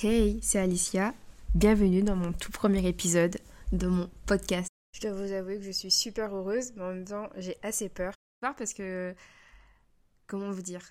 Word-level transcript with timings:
Hey, 0.00 0.38
c'est 0.42 0.60
Alicia. 0.60 1.12
Bienvenue 1.56 2.04
dans 2.04 2.14
mon 2.14 2.32
tout 2.32 2.52
premier 2.52 2.86
épisode 2.86 3.36
de 3.72 3.88
mon 3.88 4.08
podcast. 4.26 4.68
Je 4.94 5.00
dois 5.00 5.12
vous 5.12 5.32
avouer 5.32 5.58
que 5.58 5.64
je 5.64 5.72
suis 5.72 5.90
super 5.90 6.32
heureuse, 6.32 6.72
mais 6.76 6.82
en 6.82 6.94
même 6.94 7.04
temps, 7.04 7.28
j'ai 7.36 7.56
assez 7.64 7.88
peur. 7.88 8.14
Parce 8.40 8.74
que, 8.74 9.12
comment 10.28 10.52
vous 10.52 10.62
dire, 10.62 10.88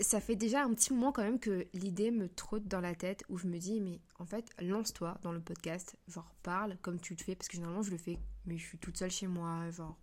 ça 0.00 0.22
fait 0.22 0.36
déjà 0.36 0.62
un 0.64 0.72
petit 0.72 0.94
moment 0.94 1.12
quand 1.12 1.22
même 1.22 1.38
que 1.38 1.66
l'idée 1.74 2.10
me 2.10 2.30
trotte 2.30 2.66
dans 2.66 2.80
la 2.80 2.94
tête 2.94 3.24
où 3.28 3.36
je 3.36 3.46
me 3.46 3.58
dis, 3.58 3.82
mais 3.82 4.00
en 4.18 4.24
fait, 4.24 4.46
lance-toi 4.58 5.18
dans 5.20 5.32
le 5.32 5.40
podcast, 5.42 5.94
genre 6.08 6.34
parle 6.42 6.78
comme 6.80 6.98
tu 6.98 7.14
le 7.14 7.22
fais, 7.22 7.34
parce 7.34 7.48
que 7.48 7.56
généralement 7.56 7.82
je 7.82 7.90
le 7.90 7.98
fais, 7.98 8.18
mais 8.46 8.56
je 8.56 8.66
suis 8.66 8.78
toute 8.78 8.96
seule 8.96 9.10
chez 9.10 9.26
moi, 9.26 9.70
genre 9.70 9.98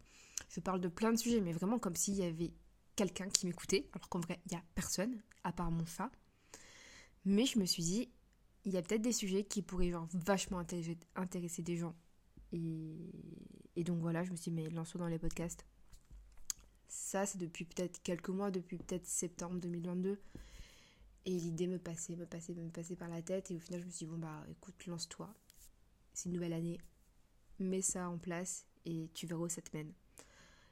je 0.48 0.60
parle 0.60 0.80
de 0.80 0.90
plein 0.90 1.12
de 1.12 1.18
sujets, 1.18 1.42
mais 1.42 1.54
vraiment 1.54 1.80
comme 1.80 1.96
s'il 1.96 2.18
y 2.18 2.24
avait 2.24 2.54
quelqu'un 2.96 3.30
qui 3.30 3.48
m'écoutait, 3.48 3.90
alors 3.96 4.10
qu'en 4.10 4.20
vrai, 4.20 4.40
il 4.46 4.52
n'y 4.52 4.60
a 4.60 4.64
personne, 4.76 5.24
à 5.44 5.52
part 5.52 5.72
mon 5.72 5.88
chat. 5.88 6.12
Mais 7.26 7.46
je 7.46 7.60
me 7.60 7.66
suis 7.66 7.84
dit, 7.84 8.10
il 8.66 8.74
y 8.74 8.78
a 8.78 8.82
peut-être 8.82 9.02
des 9.02 9.12
sujets 9.12 9.44
qui 9.44 9.62
pourraient 9.62 9.92
genre 9.92 10.08
vachement 10.14 10.60
intéresser, 11.16 11.62
des 11.62 11.78
gens. 11.78 11.96
Et, 12.52 12.96
et, 13.76 13.84
donc 13.84 14.00
voilà, 14.00 14.24
je 14.24 14.32
me 14.32 14.36
suis 14.36 14.52
dit, 14.52 14.62
mais 14.62 14.70
lance-toi 14.70 15.00
dans 15.00 15.08
les 15.08 15.20
podcasts. 15.20 15.66
Ça, 16.88 17.26
c'est 17.26 17.38
depuis 17.38 17.66
peut-être 17.66 18.02
quelques 18.04 18.30
mois, 18.30 18.52
depuis 18.52 18.78
peut-être 18.78 19.06
septembre 19.06 19.60
2022. 19.60 20.20
Et 21.26 21.32
l'idée 21.32 21.68
me 21.68 21.78
passait, 21.78 22.16
me 22.16 22.26
passait, 22.26 22.54
me 22.54 22.70
passait 22.70 22.96
par 22.96 23.08
la 23.08 23.22
tête. 23.22 23.52
Et 23.52 23.56
au 23.56 23.60
final, 23.60 23.82
je 23.82 23.86
me 23.86 23.92
suis 23.92 24.06
dit, 24.06 24.12
bon, 24.12 24.18
bah 24.18 24.44
écoute, 24.50 24.86
lance-toi. 24.88 25.34
C'est 26.14 26.30
une 26.30 26.36
nouvelle 26.36 26.54
année. 26.54 26.80
Mets 27.60 27.82
ça 27.82 28.10
en 28.10 28.18
place 28.18 28.66
et 28.86 29.10
tu 29.14 29.28
verras 29.28 29.44
où 29.44 29.50
ça 29.50 29.62
te 29.62 29.76
mène. 29.76 29.94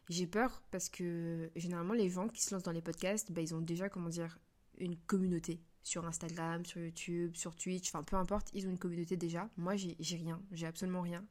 J'ai 0.10 0.26
peur 0.26 0.64
parce 0.72 0.90
que 0.90 1.52
généralement, 1.56 1.94
les 1.94 2.10
gens 2.10 2.28
qui 2.28 2.42
se 2.42 2.54
lancent 2.54 2.64
dans 2.64 2.72
les 2.72 2.82
podcasts, 2.82 3.32
bah, 3.32 3.42
ils 3.42 3.54
ont 3.54 3.62
déjà, 3.62 3.90
comment 3.90 4.10
dire, 4.10 4.40
une 4.80 4.98
communauté 4.98 5.62
sur 5.90 6.06
Instagram, 6.06 6.66
sur 6.66 6.80
YouTube, 6.80 7.36
sur 7.36 7.56
Twitch, 7.56 7.90
enfin 7.90 8.04
peu 8.04 8.16
importe, 8.16 8.50
ils 8.54 8.68
ont 8.68 8.70
une 8.70 8.78
communauté 8.78 9.18
déjà. 9.18 9.50
Moi, 9.58 9.76
j'ai 9.76 10.16
rien, 10.16 10.40
j'ai 10.52 10.68
absolument 10.68 11.02
rien. 11.02 11.26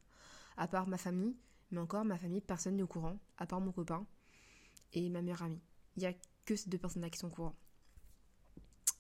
À 0.57 0.67
part 0.67 0.89
ma 0.89 0.99
famille, 0.99 1.37
mais 1.71 1.79
encore, 1.79 2.05
ma 2.05 2.19
famille, 2.19 2.41
personne 2.41 2.75
n'est 2.75 2.83
au 2.83 2.89
courant, 2.89 3.19
à 3.37 3.47
part 3.47 3.61
mon 3.61 3.71
copain 3.71 4.05
et 4.93 5.09
ma 5.11 5.23
meilleure 5.23 5.43
amie. 5.43 5.63
Il 5.97 6.01
n'y 6.01 6.07
a 6.07 6.15
que 6.45 6.57
ces 6.57 6.69
deux 6.69 6.79
personnes-là 6.79 7.09
qui 7.09 7.19
sont 7.19 7.29
au 7.29 7.35
courant. 7.35 7.55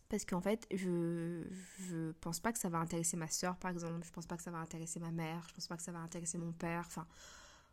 Parce 0.08 0.24
qu'en 0.24 0.40
fait, 0.40 0.66
je, 0.72 1.44
je 1.80 2.12
pense 2.12 2.38
pas 2.38 2.52
que 2.52 2.58
ça 2.58 2.68
va 2.68 2.78
intéresser 2.78 3.16
ma 3.16 3.28
soeur, 3.28 3.58
par 3.58 3.72
exemple. 3.72 4.06
Je 4.06 4.12
pense 4.12 4.26
pas 4.26 4.36
que 4.36 4.42
ça 4.42 4.52
va 4.52 4.58
intéresser 4.58 5.00
ma 5.00 5.10
mère. 5.10 5.44
Je 5.48 5.54
pense 5.54 5.66
pas 5.66 5.76
que 5.76 5.82
ça 5.82 5.92
va 5.92 5.98
intéresser 5.98 6.38
mon 6.38 6.52
père. 6.52 6.84
Enfin, 6.86 7.06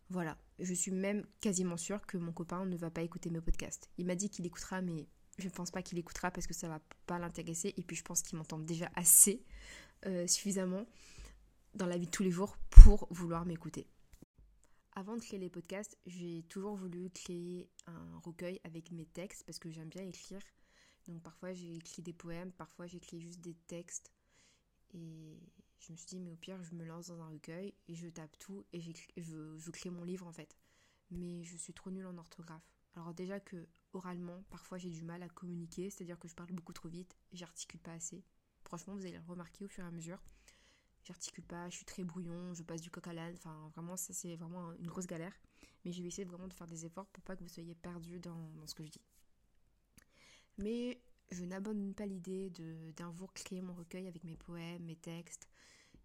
voilà. 0.09 0.38
Je 0.59 0.73
suis 0.73 0.91
même 0.91 1.25
quasiment 1.39 1.77
sûre 1.77 2.05
que 2.05 2.17
mon 2.17 2.33
copain 2.33 2.65
ne 2.65 2.75
va 2.75 2.89
pas 2.89 3.03
écouter 3.03 3.29
mes 3.29 3.41
podcasts. 3.41 3.89
Il 3.97 4.05
m'a 4.05 4.15
dit 4.15 4.29
qu'il 4.29 4.45
écoutera, 4.45 4.81
mais 4.81 5.07
je 5.38 5.45
ne 5.45 5.52
pense 5.52 5.72
pas 5.72 5.81
qu'il 5.81 5.97
écoutera 5.97 6.31
parce 6.31 6.47
que 6.47 6.53
ça 6.53 6.67
va 6.67 6.80
pas 7.05 7.19
l'intéresser. 7.19 7.73
Et 7.78 7.83
puis, 7.83 7.95
je 7.95 8.03
pense 8.03 8.22
qu'il 8.22 8.38
m'entend 8.38 8.59
déjà 8.59 8.89
assez, 8.95 9.44
euh, 10.05 10.28
suffisamment, 10.28 10.86
dans 11.73 11.88
la 11.88 11.97
vie 11.97 12.05
de 12.05 12.11
tous 12.11 12.23
les 12.23 12.31
jours 12.31 12.58
pour 12.69 13.08
vouloir 13.11 13.45
m'écouter. 13.45 13.88
Avant 14.94 15.17
de 15.17 15.22
créer 15.22 15.39
les 15.39 15.50
podcasts, 15.50 15.97
j'ai 16.06 16.44
toujours 16.44 16.75
voulu 16.75 17.09
créer 17.09 17.69
un 17.86 18.17
recueil 18.19 18.61
avec 18.63 18.91
mes 18.91 19.06
textes 19.06 19.44
parce 19.44 19.59
que 19.59 19.69
j'aime 19.69 19.89
bien 19.89 20.03
écrire. 20.03 20.39
Donc 21.08 21.22
parfois 21.22 21.52
j'ai 21.52 21.75
écrit 21.75 22.02
des 22.02 22.13
poèmes, 22.13 22.53
parfois 22.53 22.88
j'ai 22.88 22.97
écrit 22.97 23.19
juste 23.19 23.41
des 23.41 23.56
textes. 23.67 24.13
Et 24.94 25.38
je 25.80 25.91
me 25.91 25.97
suis 25.97 26.08
dit, 26.08 26.19
mais 26.19 26.31
au 26.31 26.38
pire, 26.38 26.63
je 26.63 26.73
me 26.73 26.86
lance 26.86 27.08
dans 27.08 27.22
un 27.22 27.28
recueil 27.28 27.73
et 27.89 27.94
je 27.94 28.08
tape 28.08 28.38
tout 28.39 28.66
et 28.72 28.80
je, 28.80 28.91
je 29.58 29.72
crée 29.72 29.89
mon 29.89 30.06
livre 30.06 30.25
en 30.25 30.31
fait. 30.31 30.56
Mais 31.11 31.44
je 31.44 31.58
suis 31.58 31.73
trop 31.73 31.91
nulle 31.91 32.08
en 32.08 32.17
orthographe. 32.17 32.66
Alors 32.95 33.13
déjà 33.13 33.41
que 33.41 33.67
oralement, 33.95 34.43
parfois 34.49 34.77
j'ai 34.77 34.89
du 34.89 35.03
mal 35.03 35.23
à 35.23 35.29
communiquer, 35.29 35.89
c'est-à-dire 35.89 36.19
que 36.19 36.27
je 36.27 36.35
parle 36.35 36.51
beaucoup 36.51 36.73
trop 36.73 36.89
vite, 36.89 37.17
j'articule 37.33 37.79
pas 37.79 37.93
assez. 37.93 38.23
Franchement, 38.63 38.95
vous 38.95 39.05
allez 39.05 39.17
le 39.17 39.23
remarquer 39.27 39.65
au 39.65 39.67
fur 39.67 39.83
et 39.83 39.88
à 39.88 39.91
mesure 39.91 40.19
j'articule 41.05 41.43
pas, 41.43 41.69
je 41.69 41.75
suis 41.75 41.85
très 41.85 42.03
brouillon, 42.03 42.53
je 42.53 42.63
passe 42.63 42.81
du 42.81 42.89
coq 42.89 43.07
à 43.07 43.13
l'âne, 43.13 43.35
enfin 43.35 43.69
vraiment 43.75 43.95
ça 43.95 44.13
c'est 44.13 44.35
vraiment 44.35 44.73
une 44.73 44.88
grosse 44.88 45.07
galère. 45.07 45.33
Mais 45.83 45.91
je 45.91 46.01
vais 46.01 46.07
essayer 46.07 46.25
vraiment 46.25 46.47
de 46.47 46.53
faire 46.53 46.67
des 46.67 46.85
efforts 46.85 47.06
pour 47.07 47.23
pas 47.23 47.35
que 47.35 47.44
vous 47.44 47.50
soyez 47.50 47.75
perdu 47.75 48.19
dans, 48.19 48.50
ce 48.66 48.73
que 48.73 48.83
je 48.83 48.89
dis. 48.89 49.01
Mais 50.57 51.00
je 51.29 51.45
n'abandonne 51.45 51.94
pas 51.94 52.07
l'idée 52.07 52.51
d'un 52.97 53.12
jour 53.13 53.33
créer 53.33 53.62
mon 53.62 53.73
recueil 53.73 54.07
avec 54.07 54.23
mes 54.23 54.35
poèmes, 54.35 54.83
mes 54.83 54.95
textes, 54.95 55.47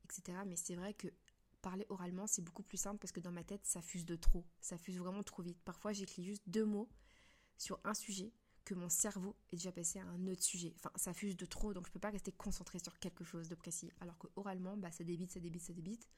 etc. 0.05 0.39
Mais 0.47 0.57
c'est 0.57 0.75
vrai 0.75 0.93
que 0.93 1.09
parler 1.62 1.87
oralement 1.89 2.27
c'est 2.27 2.43
beaucoup 2.43 2.62
plus 2.62 2.78
simple 2.78 2.99
parce 2.99 3.12
que 3.12 3.21
dans 3.21 3.33
ma 3.33 3.45
tête 3.45 3.65
ça 3.65 3.81
fuse 3.81 4.05
de 4.05 4.17
trop, 4.17 4.45
ça 4.61 4.77
fuse 4.77 4.99
vraiment 4.99 5.22
trop 5.22 5.43
vite. 5.43 5.59
Parfois 5.65 5.93
j'écris 5.93 6.25
juste 6.25 6.43
deux 6.47 6.65
mots 6.65 6.89
sur 7.60 7.78
un 7.84 7.94
sujet 7.94 8.32
que 8.65 8.75
mon 8.75 8.88
cerveau 8.88 9.37
est 9.53 9.56
déjà 9.56 9.71
passé 9.71 9.98
à 9.98 10.04
un 10.04 10.26
autre 10.26 10.43
sujet. 10.43 10.72
Enfin, 10.76 10.91
ça 10.97 11.12
fuse 11.12 11.37
de 11.37 11.44
trop, 11.44 11.75
donc 11.75 11.87
je 11.87 11.93
peux 11.93 11.98
pas 11.98 12.10
rester 12.10 12.32
concentré 12.32 12.78
sur 12.78 12.98
quelque 12.98 13.22
chose 13.22 13.48
de 13.48 13.54
précis. 13.54 13.93
Alors 14.00 14.16
que 14.19 14.28
oralement, 14.37 14.76
bah, 14.76 14.91
ça 14.91 15.04
débite, 15.04 15.31
ça 15.31 15.41
débite, 15.41 15.62
ça 15.62 15.75
débite, 15.75 16.09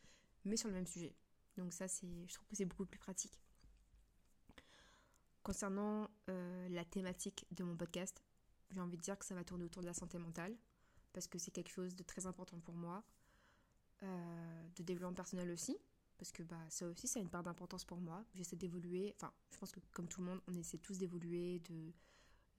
mais 0.45 0.57
sur 0.57 0.69
le 0.69 0.75
même 0.75 0.87
sujet. 0.87 1.17
Donc 1.57 1.73
ça, 1.73 1.89
c'est, 1.89 2.27
je 2.29 2.35
trouve 2.35 2.47
que 2.47 2.57
c'est 2.57 2.65
beaucoup 2.65 2.87
plus 2.87 2.99
pratique. 2.99 3.41
Concernant 5.43 6.09
euh, 6.31 6.69
la 6.69 6.85
thématique 6.85 7.45
de 7.51 7.65
mon 7.65 7.77
podcast, 7.77 8.23
j'ai 8.71 8.81
envie 8.81 8.97
de 8.97 9.03
dire 9.03 9.19
que 9.19 9.25
ça 9.25 9.35
va 9.35 9.43
tourner 9.43 9.65
autour 9.65 9.83
de 9.83 9.89
la 9.89 9.95
santé 9.95 10.19
mentale, 10.19 10.57
parce 11.13 11.27
que 11.27 11.39
c'est 11.39 11.51
quelque 11.51 11.71
chose 11.71 11.97
de 11.97 12.05
très 12.05 12.27
important 12.27 12.61
pour 12.61 12.75
moi, 12.75 13.03
euh, 14.05 14.69
de 14.77 14.83
développement 14.85 15.15
personnel 15.15 15.51
aussi, 15.51 15.77
parce 16.23 16.31
que 16.31 16.45
bah, 16.45 16.65
ça 16.69 16.87
aussi, 16.87 17.09
ça 17.09 17.19
a 17.19 17.23
une 17.23 17.29
part 17.29 17.43
d'importance 17.43 17.85
pour 17.85 18.01
moi. 18.01 18.25
J'essaie 18.37 18.55
d'évoluer, 18.55 19.13
enfin, 19.17 19.33
je 19.51 19.59
pense 19.59 19.73
que 19.73 19.81
comme 19.93 20.07
tout 20.07 20.21
le 20.21 20.29
monde, 20.29 20.41
on 20.47 20.55
essaie 20.55 20.79
tous 20.79 20.97
d'évoluer, 20.97 21.59
de 21.69 21.93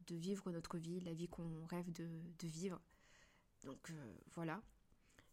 de 0.07 0.15
vivre 0.15 0.51
notre 0.51 0.77
vie, 0.77 0.99
la 0.99 1.13
vie 1.13 1.29
qu'on 1.29 1.65
rêve 1.67 1.89
de, 1.93 2.09
vivre. 2.45 2.81
Donc 3.63 3.89
euh, 3.89 4.17
voilà, 4.35 4.61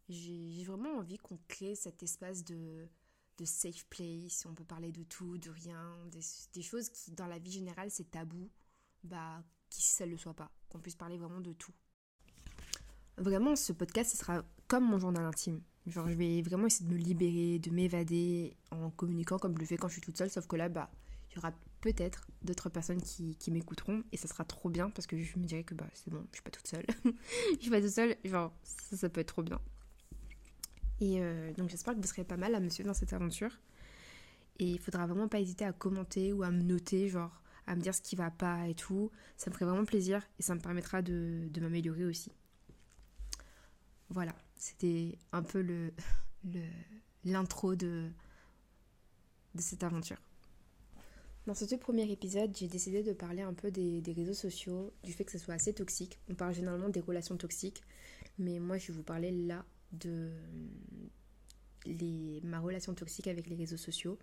j'ai 0.08 0.62
vraiment 0.62 0.98
envie 0.98 1.18
qu'on 1.18 1.40
crée 1.48 1.74
cet 1.74 2.04
espace 2.04 2.44
de, 2.44 2.86
de, 3.38 3.44
safe 3.44 3.84
place, 3.86 4.46
on 4.46 4.54
peut 4.54 4.64
parler 4.64 4.92
de 4.92 5.02
tout, 5.02 5.38
de 5.38 5.50
rien, 5.50 5.96
des, 6.52 6.62
choses 6.62 6.88
qui 6.88 7.10
dans 7.10 7.26
la 7.26 7.40
vie 7.40 7.50
générale 7.50 7.90
c'est 7.90 8.12
tabou, 8.12 8.48
bah 9.02 9.42
qui 9.70 9.82
si 9.82 9.92
ça 9.92 10.06
ne 10.06 10.12
le 10.12 10.16
soit 10.16 10.34
pas, 10.34 10.52
qu'on 10.68 10.78
puisse 10.78 10.94
parler 10.94 11.18
vraiment 11.18 11.40
de 11.40 11.52
tout. 11.52 11.74
Vraiment, 13.20 13.54
ce 13.54 13.74
podcast, 13.74 14.12
ce 14.12 14.16
sera 14.16 14.42
comme 14.66 14.88
mon 14.88 14.98
journal 14.98 15.24
intime. 15.26 15.60
Genre, 15.86 16.08
je 16.08 16.14
vais 16.14 16.40
vraiment 16.40 16.66
essayer 16.66 16.88
de 16.88 16.94
me 16.94 16.98
libérer, 16.98 17.58
de 17.58 17.70
m'évader 17.70 18.56
en 18.70 18.88
communiquant 18.88 19.38
comme 19.38 19.54
je 19.56 19.60
le 19.60 19.66
fais 19.66 19.76
quand 19.76 19.88
je 19.88 19.94
suis 19.94 20.00
toute 20.00 20.16
seule, 20.16 20.30
sauf 20.30 20.46
que 20.46 20.56
là, 20.56 20.70
bah, 20.70 20.90
il 21.30 21.36
y 21.36 21.38
aura 21.38 21.52
peut-être 21.82 22.26
d'autres 22.42 22.70
personnes 22.70 23.02
qui, 23.02 23.36
m'écouteront 23.50 24.02
et 24.10 24.16
ça 24.16 24.26
sera 24.26 24.44
trop 24.44 24.70
bien 24.70 24.88
parce 24.88 25.06
que 25.06 25.18
je 25.18 25.38
me 25.38 25.44
dirais 25.44 25.64
que 25.64 25.74
bah 25.74 25.86
c'est 25.92 26.10
bon, 26.10 26.24
je 26.30 26.36
suis 26.36 26.42
pas 26.42 26.50
toute 26.50 26.66
seule. 26.66 26.86
je 27.56 27.60
suis 27.60 27.70
pas 27.70 27.80
toute 27.80 27.90
seule, 27.90 28.16
genre 28.24 28.52
ça, 28.62 28.96
ça 28.96 29.08
peut 29.10 29.20
être 29.20 29.34
trop 29.34 29.42
bien. 29.42 29.60
Et 31.00 31.20
euh, 31.20 31.52
donc 31.52 31.68
j'espère 31.68 31.94
que 31.94 32.00
vous 32.00 32.06
serez 32.06 32.24
pas 32.24 32.38
mal 32.38 32.54
à 32.54 32.60
me 32.60 32.70
suivre 32.70 32.88
dans 32.88 32.94
cette 32.94 33.12
aventure. 33.12 33.58
Et 34.58 34.66
il 34.66 34.78
faudra 34.78 35.06
vraiment 35.06 35.28
pas 35.28 35.40
hésiter 35.40 35.66
à 35.66 35.72
commenter 35.72 36.32
ou 36.32 36.42
à 36.42 36.50
me 36.50 36.62
noter, 36.62 37.08
genre 37.08 37.42
à 37.66 37.76
me 37.76 37.82
dire 37.82 37.94
ce 37.94 38.00
qui 38.00 38.16
va 38.16 38.30
pas 38.30 38.66
et 38.66 38.74
tout. 38.74 39.10
Ça 39.36 39.50
me 39.50 39.54
ferait 39.54 39.66
vraiment 39.66 39.84
plaisir 39.84 40.22
et 40.38 40.42
ça 40.42 40.54
me 40.54 40.60
permettra 40.60 41.02
de, 41.02 41.48
de 41.50 41.60
m'améliorer 41.60 42.04
aussi. 42.06 42.32
Voilà, 44.10 44.34
c'était 44.56 45.16
un 45.32 45.42
peu 45.42 45.62
le 45.62 45.92
l'intro 47.24 47.76
de, 47.76 48.10
cette 49.58 49.84
aventure. 49.84 50.16
Dans 51.46 51.54
ce 51.54 51.64
tout 51.64 51.78
premier 51.78 52.10
épisode, 52.10 52.54
j'ai 52.56 52.68
décidé 52.68 53.02
de 53.02 53.12
parler 53.12 53.42
un 53.42 53.54
peu 53.54 53.70
des, 53.70 54.02
réseaux 54.14 54.34
sociaux, 54.34 54.92
du 55.04 55.12
fait 55.12 55.24
que 55.24 55.32
ce 55.32 55.38
soit 55.38 55.54
assez 55.54 55.72
toxique. 55.72 56.18
On 56.28 56.34
parle 56.34 56.54
généralement 56.54 56.88
des 56.88 57.00
relations 57.00 57.36
toxiques, 57.36 57.82
mais 58.38 58.58
moi 58.58 58.78
je 58.78 58.88
vais 58.88 58.94
vous 58.94 59.02
parler 59.02 59.30
là 59.30 59.64
de 59.92 60.30
les, 61.86 62.40
ma 62.42 62.58
relation 62.58 62.94
toxique 62.94 63.26
avec 63.28 63.46
les 63.46 63.56
réseaux 63.56 63.76
sociaux. 63.76 64.18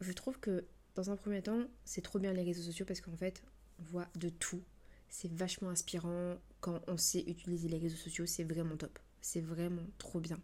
Je 0.00 0.12
trouve 0.12 0.38
que 0.40 0.64
dans 0.94 1.10
un 1.10 1.16
premier 1.16 1.42
temps, 1.42 1.64
c'est 1.84 2.02
trop 2.02 2.18
bien 2.18 2.32
les 2.32 2.42
réseaux 2.42 2.62
sociaux 2.62 2.86
parce 2.86 3.00
qu'en 3.00 3.16
fait, 3.16 3.42
on 3.78 3.84
voit 3.84 4.08
de 4.16 4.28
tout. 4.28 4.62
C'est 5.16 5.32
vachement 5.32 5.68
inspirant. 5.68 6.34
Quand 6.60 6.80
on 6.88 6.96
sait 6.96 7.20
utiliser 7.20 7.68
les 7.68 7.78
réseaux 7.78 7.96
sociaux, 7.96 8.26
c'est 8.26 8.42
vraiment 8.42 8.76
top. 8.76 8.98
C'est 9.20 9.40
vraiment 9.40 9.86
trop 9.96 10.18
bien. 10.18 10.40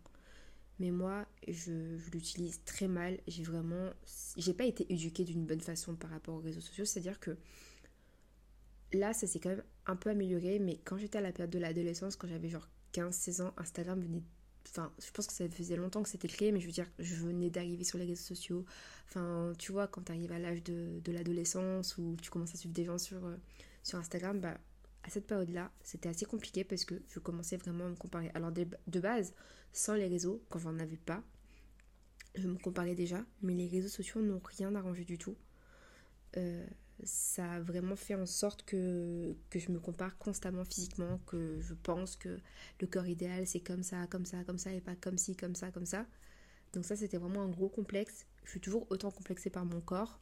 Mais 0.79 0.93
moi, 0.93 1.27
je, 1.49 1.99
l'utilise 2.13 2.63
très 2.65 2.87
mal. 2.87 3.19
J'ai 3.27 3.43
vraiment. 3.43 3.91
J'ai 4.37 4.55
pas 4.55 4.65
été 4.65 4.87
éduquée 4.93 5.25
d'une 5.25 5.45
bonne 5.45 5.61
façon 5.61 5.97
par 5.97 6.11
rapport 6.11 6.37
aux 6.37 6.41
réseaux 6.41 6.61
sociaux. 6.61 6.85
C'est-à-dire 6.85 7.19
que 7.19 7.37
là, 8.93 9.13
ça 9.13 9.27
s'est 9.27 9.41
quand 9.41 9.49
même 9.49 9.65
un 9.87 9.97
peu 9.97 10.11
amélioré. 10.11 10.61
Mais 10.61 10.79
quand 10.85 10.99
j'étais 10.99 11.19
à 11.19 11.21
la 11.21 11.33
période 11.33 11.51
de 11.51 11.59
l'adolescence, 11.59 12.15
quand 12.15 12.29
j'avais 12.29 12.49
genre 12.49 12.69
15-16 12.93 13.43
ans, 13.43 13.55
Instagram 13.57 14.01
venait. 14.01 14.23
Enfin, 14.69 14.93
je 15.05 15.11
pense 15.11 15.27
que 15.27 15.33
ça 15.33 15.49
faisait 15.49 15.75
longtemps 15.75 16.05
que 16.05 16.09
c'était 16.09 16.29
créé, 16.29 16.53
mais 16.53 16.61
je 16.61 16.67
veux 16.67 16.73
dire, 16.73 16.87
je 17.01 17.17
venais 17.17 17.51
d'arriver 17.51 17.83
sur 17.83 17.99
les 17.99 18.05
réseaux 18.05 18.23
sociaux. 18.23 18.65
Enfin, 19.09 19.53
tu 19.59 19.73
vois, 19.73 19.89
quand 19.89 20.03
tu 20.03 20.13
arrives 20.13 20.31
à 20.31 20.39
l'âge 20.39 20.63
de, 20.63 21.01
de 21.03 21.11
l'adolescence 21.11 21.99
ou 21.99 22.15
tu 22.23 22.31
commences 22.31 22.55
à 22.55 22.57
suivre 22.57 22.75
des 22.75 22.85
gens 22.85 22.99
sur, 22.99 23.27
euh, 23.27 23.35
sur 23.83 23.99
Instagram, 23.99 24.41
bah 24.41 24.59
à 25.03 25.09
cette 25.09 25.27
période-là, 25.27 25.71
c'était 25.83 26.09
assez 26.09 26.27
compliqué 26.27 26.65
parce 26.65 26.85
que 26.85 26.95
je 27.09 27.19
commençais 27.19 27.57
vraiment 27.57 27.87
à 27.87 27.89
me 27.89 27.97
comparer. 27.97 28.31
Alors 28.35 28.53
de, 28.53 29.01
base, 29.01 29.35
sans 29.73 29.95
les 29.95 30.09
réseaux, 30.09 30.43
quand 30.51 30.59
j'en 30.59 30.79
avais 30.79 30.99
pas, 30.99 31.23
je 32.35 32.47
me 32.47 32.59
comparais 32.59 32.95
déjà, 32.95 33.25
mais 33.43 33.55
les 33.55 33.67
réseaux 33.67 33.89
sociaux 33.89 34.21
n'ont 34.21 34.41
rien 34.45 34.75
arrangé 34.75 35.05
du 35.05 35.19
tout. 35.19 35.37
Euh, 36.37 36.67
ça 37.03 37.53
a 37.53 37.61
vraiment 37.61 37.97
fait 37.97 38.15
en 38.15 38.27
sorte 38.27 38.63
que, 38.65 39.35
que 39.49 39.59
je 39.59 39.73
me 39.73 39.81
compare 39.81 40.19
constamment 40.19 40.65
physiquement, 40.65 41.19
que 41.27 41.59
je 41.61 41.73
pense 41.73 42.15
que 42.15 42.39
le 42.81 42.87
corps 42.87 43.07
idéal 43.07 43.47
c'est 43.47 43.61
comme 43.61 43.83
ça, 43.83 44.07
comme 44.07 44.27
ça, 44.27 44.45
comme 44.45 44.59
ça, 44.59 44.73
et 44.73 44.83
pas 44.83 44.97
comme 44.97 45.17
ci, 45.17 45.35
comme 45.35 45.55
ça, 45.55 45.71
comme 45.71 45.87
ça. 45.87 46.07
Donc 46.75 46.85
ça 46.85 46.95
c'était 46.97 47.17
vraiment 47.17 47.43
un 47.43 47.49
gros 47.49 47.71
complexe. 47.71 48.27
Je 48.45 48.51
suis 48.51 48.61
toujours 48.61 48.87
autant 48.91 49.11
complexée 49.11 49.51
par 49.51 49.65
mon 49.65 49.81
corps. 49.81 50.21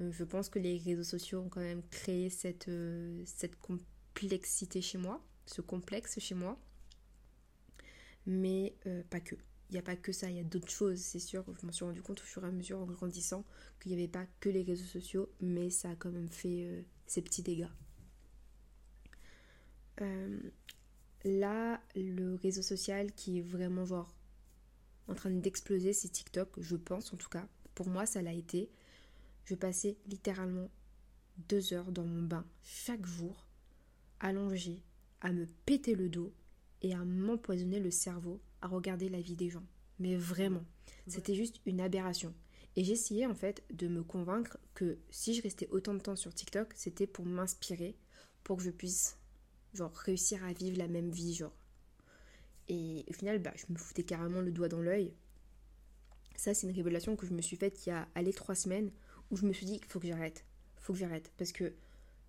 Euh, 0.00 0.10
je 0.12 0.24
pense 0.24 0.48
que 0.48 0.58
les 0.58 0.78
réseaux 0.78 1.04
sociaux 1.04 1.40
ont 1.40 1.48
quand 1.48 1.60
même 1.60 1.82
créé 1.90 2.30
cette, 2.30 2.68
euh, 2.68 3.22
cette 3.26 3.56
complexité 3.60 4.80
chez 4.80 4.98
moi, 4.98 5.24
ce 5.46 5.60
complexe 5.60 6.18
chez 6.18 6.34
moi. 6.34 6.58
Mais 8.26 8.74
euh, 8.86 9.02
pas 9.10 9.20
que. 9.20 9.34
Il 9.70 9.74
n'y 9.74 9.78
a 9.78 9.82
pas 9.82 9.96
que 9.96 10.10
ça, 10.10 10.28
il 10.28 10.36
y 10.36 10.40
a 10.40 10.44
d'autres 10.44 10.70
choses, 10.70 10.98
c'est 10.98 11.20
sûr. 11.20 11.44
Je 11.60 11.64
m'en 11.64 11.70
suis 11.70 11.84
rendu 11.84 12.02
compte 12.02 12.20
au 12.20 12.24
fur 12.24 12.44
et 12.44 12.48
à 12.48 12.50
mesure 12.50 12.80
en 12.80 12.86
grandissant 12.86 13.44
qu'il 13.78 13.92
n'y 13.92 13.98
avait 13.98 14.08
pas 14.08 14.26
que 14.40 14.48
les 14.48 14.62
réseaux 14.62 14.84
sociaux, 14.84 15.30
mais 15.40 15.70
ça 15.70 15.90
a 15.90 15.94
quand 15.94 16.10
même 16.10 16.28
fait 16.28 16.84
ses 17.06 17.22
petits 17.22 17.42
dégâts. 17.42 17.68
là, 21.24 21.80
le 21.94 22.34
réseau 22.34 22.62
social 22.62 23.12
qui 23.12 23.38
est 23.38 23.42
vraiment 23.42 23.84
genre 23.84 24.12
en 25.06 25.14
train 25.14 25.30
d'exploser, 25.30 25.92
c'est 25.92 26.08
TikTok, 26.08 26.48
je 26.60 26.74
pense 26.76 27.12
en 27.12 27.16
tout 27.16 27.28
cas. 27.28 27.46
Pour 27.76 27.88
moi, 27.88 28.06
ça 28.06 28.22
l'a 28.22 28.32
été. 28.32 28.70
Je 29.44 29.54
passais 29.54 29.96
littéralement 30.06 30.70
deux 31.48 31.72
heures 31.72 31.92
dans 31.92 32.04
mon 32.04 32.22
bain 32.22 32.44
chaque 32.62 33.06
jour, 33.06 33.46
allongée, 34.20 34.82
à 35.20 35.32
me 35.32 35.46
péter 35.66 35.94
le 35.94 36.08
dos 36.08 36.32
et 36.82 36.94
à 36.94 37.04
m'empoisonner 37.04 37.80
le 37.80 37.90
cerveau 37.90 38.40
à 38.62 38.68
regarder 38.68 39.08
la 39.08 39.20
vie 39.20 39.36
des 39.36 39.50
gens. 39.50 39.64
Mais 39.98 40.16
vraiment, 40.16 40.64
c'était 41.06 41.34
juste 41.34 41.60
une 41.66 41.80
aberration. 41.80 42.34
Et 42.76 42.84
j'essayais 42.84 43.26
en 43.26 43.34
fait 43.34 43.64
de 43.70 43.88
me 43.88 44.02
convaincre 44.02 44.58
que 44.74 44.98
si 45.10 45.34
je 45.34 45.42
restais 45.42 45.68
autant 45.70 45.94
de 45.94 45.98
temps 45.98 46.16
sur 46.16 46.32
TikTok, 46.32 46.72
c'était 46.74 47.06
pour 47.06 47.26
m'inspirer, 47.26 47.96
pour 48.44 48.56
que 48.56 48.62
je 48.62 48.70
puisse 48.70 49.18
genre 49.74 49.92
réussir 49.94 50.44
à 50.44 50.52
vivre 50.52 50.78
la 50.78 50.88
même 50.88 51.10
vie, 51.10 51.34
genre. 51.34 51.54
Et 52.68 53.04
au 53.08 53.12
final, 53.12 53.40
bah, 53.40 53.52
je 53.56 53.66
me 53.72 53.78
foutais 53.78 54.04
carrément 54.04 54.40
le 54.40 54.52
doigt 54.52 54.68
dans 54.68 54.80
l'œil. 54.80 55.12
Ça, 56.36 56.54
c'est 56.54 56.66
une 56.68 56.74
révélation 56.74 57.16
que 57.16 57.26
je 57.26 57.34
me 57.34 57.42
suis 57.42 57.56
faite 57.56 57.84
il 57.84 57.90
y 57.90 57.92
a 57.92 58.08
allé 58.14 58.32
trois 58.32 58.54
semaines 58.54 58.90
où 59.30 59.36
je 59.36 59.46
me 59.46 59.52
suis 59.52 59.66
dit 59.66 59.78
qu'il 59.78 59.88
faut 59.90 60.00
que 60.00 60.06
j'arrête. 60.06 60.44
faut 60.76 60.92
que 60.92 60.98
j'arrête. 60.98 61.30
Parce 61.36 61.52
que, 61.52 61.72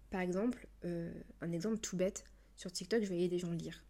par 0.09 0.21
exemple, 0.21 0.67
euh, 0.85 1.11
un 1.41 1.51
exemple 1.51 1.79
tout 1.79 1.97
bête, 1.97 2.25
sur 2.55 2.71
TikTok, 2.71 3.01
je 3.01 3.07
voyais 3.07 3.27
des 3.27 3.39
gens 3.39 3.51
lire. 3.51 3.83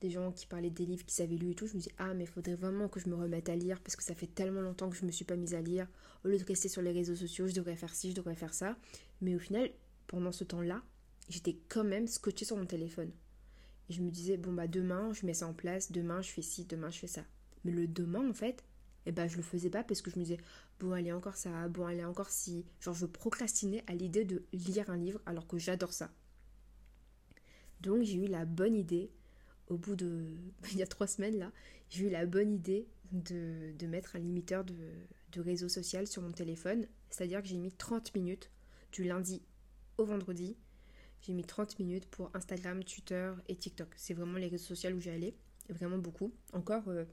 Des 0.00 0.10
gens 0.10 0.32
qui 0.32 0.46
parlaient 0.46 0.70
des 0.70 0.84
livres 0.84 1.04
qu'ils 1.06 1.22
avaient 1.22 1.36
lus 1.36 1.52
et 1.52 1.54
tout. 1.54 1.66
Je 1.66 1.74
me 1.74 1.80
dis, 1.80 1.90
ah, 1.98 2.12
mais 2.12 2.24
il 2.24 2.28
faudrait 2.28 2.56
vraiment 2.56 2.88
que 2.88 3.00
je 3.00 3.08
me 3.08 3.14
remette 3.14 3.48
à 3.48 3.56
lire 3.56 3.80
parce 3.80 3.96
que 3.96 4.02
ça 4.02 4.14
fait 4.14 4.26
tellement 4.26 4.60
longtemps 4.60 4.90
que 4.90 4.96
je 4.96 5.06
me 5.06 5.10
suis 5.10 5.24
pas 5.24 5.36
mise 5.36 5.54
à 5.54 5.62
lire. 5.62 5.88
Au 6.24 6.28
lieu 6.28 6.38
de 6.38 6.44
rester 6.44 6.68
sur 6.68 6.82
les 6.82 6.92
réseaux 6.92 7.14
sociaux, 7.14 7.46
je 7.46 7.54
devrais 7.54 7.76
faire 7.76 7.94
ci, 7.94 8.10
je 8.10 8.16
devrais 8.16 8.34
faire 8.34 8.52
ça. 8.52 8.76
Mais 9.20 9.34
au 9.34 9.38
final, 9.38 9.70
pendant 10.08 10.32
ce 10.32 10.44
temps-là, 10.44 10.82
j'étais 11.28 11.56
quand 11.68 11.84
même 11.84 12.06
scotchée 12.06 12.44
sur 12.44 12.56
mon 12.56 12.66
téléphone. 12.66 13.12
Et 13.88 13.92
je 13.92 14.02
me 14.02 14.10
disais, 14.10 14.36
bon, 14.36 14.52
bah 14.52 14.66
demain, 14.66 15.12
je 15.12 15.24
mets 15.24 15.34
ça 15.34 15.46
en 15.46 15.54
place, 15.54 15.92
demain, 15.92 16.20
je 16.20 16.30
fais 16.30 16.42
ci, 16.42 16.64
demain, 16.64 16.90
je 16.90 16.98
fais 16.98 17.06
ça. 17.06 17.22
Mais 17.64 17.72
le 17.72 17.86
demain, 17.86 18.28
en 18.28 18.34
fait, 18.34 18.62
et 19.04 19.08
eh 19.08 19.12
ben 19.12 19.26
je 19.26 19.36
le 19.36 19.42
faisais 19.42 19.70
pas 19.70 19.82
parce 19.82 20.00
que 20.00 20.10
je 20.10 20.18
me 20.18 20.24
disais 20.24 20.38
bon 20.78 20.92
allez 20.92 21.12
encore 21.12 21.36
ça, 21.36 21.68
bon 21.68 21.86
allez 21.86 22.04
encore 22.04 22.30
si, 22.30 22.64
genre 22.80 22.94
je 22.94 23.06
procrastinais 23.06 23.82
à 23.88 23.94
l'idée 23.94 24.24
de 24.24 24.44
lire 24.52 24.90
un 24.90 24.96
livre 24.96 25.20
alors 25.26 25.46
que 25.46 25.58
j'adore 25.58 25.92
ça. 25.92 26.10
Donc 27.80 28.02
j'ai 28.04 28.18
eu 28.18 28.26
la 28.26 28.44
bonne 28.44 28.76
idée 28.76 29.10
au 29.68 29.76
bout 29.76 29.96
de 29.96 30.28
il 30.72 30.78
y 30.78 30.82
a 30.82 30.86
trois 30.86 31.08
semaines 31.08 31.38
là, 31.38 31.50
j'ai 31.90 32.06
eu 32.06 32.10
la 32.10 32.26
bonne 32.26 32.52
idée 32.52 32.86
de, 33.10 33.72
de 33.76 33.86
mettre 33.86 34.16
un 34.16 34.20
limiteur 34.20 34.64
de, 34.64 34.74
de 35.32 35.40
réseau 35.40 35.68
social 35.68 36.06
sur 36.06 36.22
mon 36.22 36.32
téléphone, 36.32 36.86
c'est-à-dire 37.10 37.42
que 37.42 37.48
j'ai 37.48 37.58
mis 37.58 37.72
30 37.72 38.14
minutes 38.14 38.50
du 38.92 39.04
lundi 39.04 39.42
au 39.98 40.04
vendredi. 40.04 40.56
J'ai 41.22 41.32
mis 41.32 41.44
30 41.44 41.78
minutes 41.78 42.06
pour 42.06 42.30
Instagram, 42.34 42.82
Twitter 42.82 43.32
et 43.48 43.56
TikTok. 43.56 43.88
C'est 43.96 44.14
vraiment 44.14 44.38
les 44.38 44.48
réseaux 44.48 44.74
sociaux 44.74 44.90
où 44.90 45.00
j'y 45.00 45.10
allais, 45.10 45.34
vraiment 45.68 45.98
beaucoup. 45.98 46.32
Encore 46.52 46.88
euh, 46.88 47.04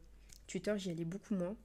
Twitter, 0.47 0.73
j'y 0.77 0.89
allais 0.89 1.05
beaucoup 1.05 1.35
moins 1.35 1.55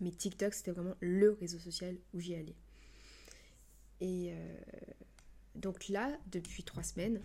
mais 0.00 0.10
TikTok, 0.10 0.54
c'était 0.54 0.72
vraiment 0.72 0.96
le 1.00 1.32
réseau 1.32 1.58
social 1.58 1.96
où 2.12 2.20
j'y 2.20 2.34
allais. 2.34 2.56
Et 4.00 4.32
euh, 4.32 4.56
donc 5.54 5.88
là, 5.88 6.16
depuis 6.30 6.62
trois 6.62 6.82
semaines, 6.82 7.20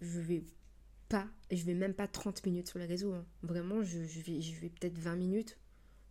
je 0.00 0.20
vais 0.20 0.44
pas, 1.08 1.26
je 1.50 1.64
vais 1.64 1.74
même 1.74 1.94
pas 1.94 2.06
30 2.06 2.44
minutes 2.46 2.68
sur 2.68 2.78
les 2.78 2.86
réseaux. 2.86 3.12
Hein. 3.12 3.24
Vraiment, 3.42 3.82
je, 3.82 3.98
vais, 3.98 4.68
peut-être 4.68 4.98
20 4.98 5.16
minutes, 5.16 5.58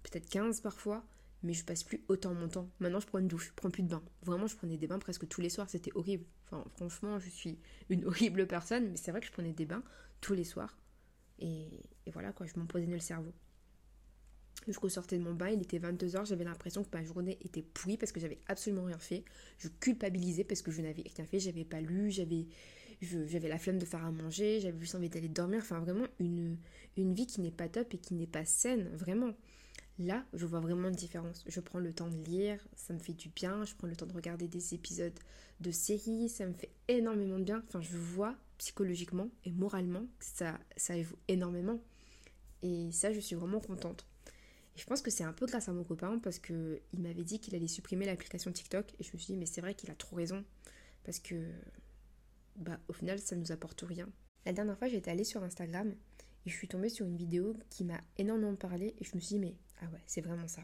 peut-être 0.03 0.27
15 0.29 0.61
parfois, 0.61 1.05
mais 1.44 1.53
je 1.53 1.63
passe 1.63 1.83
plus 1.83 2.03
autant 2.07 2.33
mon 2.33 2.47
temps. 2.47 2.69
Maintenant, 2.79 3.00
je 3.00 3.07
prends 3.07 3.19
une 3.19 3.27
douche, 3.27 3.47
je 3.47 3.53
prends 3.53 3.69
plus 3.69 3.83
de 3.83 3.89
bain. 3.89 4.03
Vraiment, 4.23 4.47
je 4.47 4.55
prenais 4.55 4.77
des 4.77 4.88
bains 4.88 5.00
presque 5.00 5.27
tous 5.27 5.41
les 5.41 5.50
soirs, 5.50 5.69
c'était 5.69 5.91
horrible. 5.95 6.25
Enfin, 6.45 6.63
franchement, 6.75 7.19
je 7.19 7.29
suis 7.29 7.59
une 7.89 8.05
horrible 8.07 8.47
personne, 8.47 8.89
mais 8.89 8.97
c'est 8.97 9.11
vrai 9.11 9.21
que 9.21 9.27
je 9.27 9.31
prenais 9.31 9.53
des 9.53 9.65
bains 9.65 9.83
tous 10.21 10.33
les 10.33 10.45
soirs. 10.45 10.77
Et, 11.39 11.67
et 12.05 12.11
voilà, 12.11 12.31
quoi, 12.31 12.45
je 12.45 12.53
m'empoisonnais 12.57 12.95
le 12.95 13.00
cerveau. 13.01 13.33
Je 14.67 14.79
ressortais 14.79 15.17
de 15.17 15.23
mon 15.23 15.33
bain, 15.33 15.50
il 15.50 15.61
était 15.61 15.79
22h, 15.79 16.25
j'avais 16.25 16.45
l'impression 16.45 16.83
que 16.83 16.89
ma 16.94 17.03
journée 17.03 17.38
était 17.44 17.61
pourrie 17.61 17.97
parce 17.97 18.11
que 18.11 18.19
j'avais 18.19 18.39
absolument 18.47 18.85
rien 18.85 18.97
fait. 18.97 19.25
Je 19.57 19.67
culpabilisais 19.67 20.45
parce 20.45 20.61
que 20.61 20.71
je 20.71 20.81
n'avais 20.81 21.03
rien 21.15 21.25
fait, 21.25 21.39
j'avais 21.39 21.65
pas 21.65 21.81
lu, 21.81 22.11
j'avais 22.11 22.47
j'avais 23.01 23.50
la 23.50 23.57
flemme 23.57 23.79
de 23.79 23.85
faire 23.85 24.05
à 24.05 24.11
manger, 24.11 24.59
j'avais 24.61 24.79
juste 24.79 24.95
envie 24.95 25.09
d'aller 25.09 25.27
dormir, 25.27 25.59
enfin 25.61 25.79
vraiment 25.79 26.05
une, 26.19 26.57
une 26.97 27.13
vie 27.13 27.27
qui 27.27 27.41
n'est 27.41 27.51
pas 27.51 27.67
top 27.67 27.94
et 27.94 27.97
qui 27.97 28.13
n'est 28.13 28.27
pas 28.27 28.45
saine, 28.45 28.89
vraiment. 28.94 29.33
Là, 30.00 30.25
je 30.33 30.45
vois 30.45 30.59
vraiment 30.59 30.88
une 30.88 30.95
différence. 30.95 31.44
Je 31.47 31.59
prends 31.59 31.79
le 31.79 31.94
temps 31.94 32.07
de 32.09 32.15
lire, 32.23 32.65
ça 32.75 32.94
me 32.94 33.00
fait 33.00 33.13
du 33.13 33.29
bien, 33.29 33.63
je 33.63 33.75
prends 33.75 33.88
le 33.88 33.95
temps 33.95 34.07
de 34.07 34.13
regarder 34.13 34.47
des 34.47 34.73
épisodes 34.73 35.17
de 35.59 35.71
séries, 35.71 36.29
ça 36.29 36.47
me 36.47 36.53
fait 36.53 36.71
énormément 36.88 37.38
de 37.38 37.44
bien. 37.44 37.63
Enfin, 37.67 37.81
je 37.81 37.95
vois 37.97 38.35
psychologiquement 38.57 39.29
et 39.45 39.51
moralement 39.51 40.05
que 40.17 40.25
ça, 40.25 40.57
ça 40.77 40.95
évolue 40.95 41.19
énormément. 41.27 41.79
Et 42.63 42.91
ça, 42.91 43.13
je 43.13 43.19
suis 43.19 43.35
vraiment 43.35 43.59
contente. 43.59 44.07
Et 44.75 44.80
je 44.80 44.86
pense 44.86 45.02
que 45.02 45.12
c'est 45.12 45.24
un 45.24 45.34
peu 45.34 45.46
grâce 45.46 45.70
à 45.70 45.74
mon 45.74 45.84
copain 45.84 46.18
parce 46.20 46.40
qu'il 46.40 46.81
m'avait 46.98 47.24
dit 47.24 47.40
qu'il 47.40 47.56
allait 47.56 47.68
supprimer 47.68 48.06
l'application 48.06 48.52
TikTok 48.52 48.94
et 49.00 49.04
je 49.04 49.12
me 49.14 49.18
suis 49.18 49.34
dit 49.34 49.38
mais 49.38 49.46
c'est 49.46 49.62
vrai 49.62 49.75
qu'il 49.75 49.92
a 49.92 49.96
trop 49.96 50.16
raison 50.16 50.44
parce 51.04 51.20
que 51.20 51.52
bah 52.56 52.80
au 52.88 52.94
final 52.94 53.20
ça 53.20 53.36
nous 53.36 53.52
apporte 53.52 53.81
rien. 53.81 54.10
La 54.46 54.54
dernière 54.54 54.78
fois 54.78 54.88
j'étais 54.88 55.12
allée 55.12 55.24
sur 55.24 55.44
Instagram 55.44 55.94
et 56.46 56.50
je 56.50 56.56
suis 56.56 56.68
tombée 56.68 56.90
sur 56.90 57.06
une 57.06 57.16
vidéo 57.16 57.56
qui 57.70 57.84
m'a 57.84 58.02
énormément 58.18 58.56
parlé 58.56 58.96
et 59.00 59.04
je 59.04 59.16
me 59.16 59.20
suis 59.20 59.36
dit 59.36 59.40
mais 59.40 59.56
ah 59.81 59.86
ouais 59.94 60.02
c'est 60.08 60.22
vraiment 60.22 60.48
ça. 60.48 60.64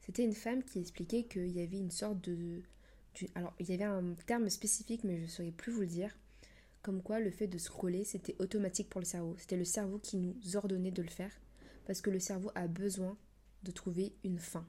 C'était 0.00 0.24
une 0.24 0.34
femme 0.34 0.64
qui 0.64 0.80
expliquait 0.80 1.24
qu'il 1.24 1.52
y 1.52 1.60
avait 1.60 1.78
une 1.78 1.90
sorte 1.90 2.20
de... 2.22 2.62
Alors 3.36 3.54
il 3.60 3.68
y 3.70 3.74
avait 3.74 3.84
un 3.84 4.14
terme 4.26 4.50
spécifique 4.50 5.04
mais 5.04 5.18
je 5.18 5.22
ne 5.22 5.28
saurais 5.28 5.52
plus 5.52 5.72
vous 5.72 5.82
le 5.82 5.86
dire. 5.86 6.16
Comme 6.82 7.02
quoi 7.02 7.20
le 7.20 7.30
fait 7.30 7.46
de 7.46 7.58
scroller 7.58 8.02
c'était 8.02 8.34
automatique 8.40 8.88
pour 8.88 9.00
le 9.00 9.06
cerveau. 9.06 9.36
C'était 9.38 9.56
le 9.56 9.64
cerveau 9.64 10.00
qui 10.00 10.16
nous 10.16 10.56
ordonnait 10.56 10.90
de 10.90 11.02
le 11.02 11.10
faire 11.10 11.30
parce 11.90 12.02
que 12.02 12.10
le 12.10 12.20
cerveau 12.20 12.52
a 12.54 12.68
besoin 12.68 13.16
de 13.64 13.72
trouver 13.72 14.14
une 14.22 14.38
fin. 14.38 14.64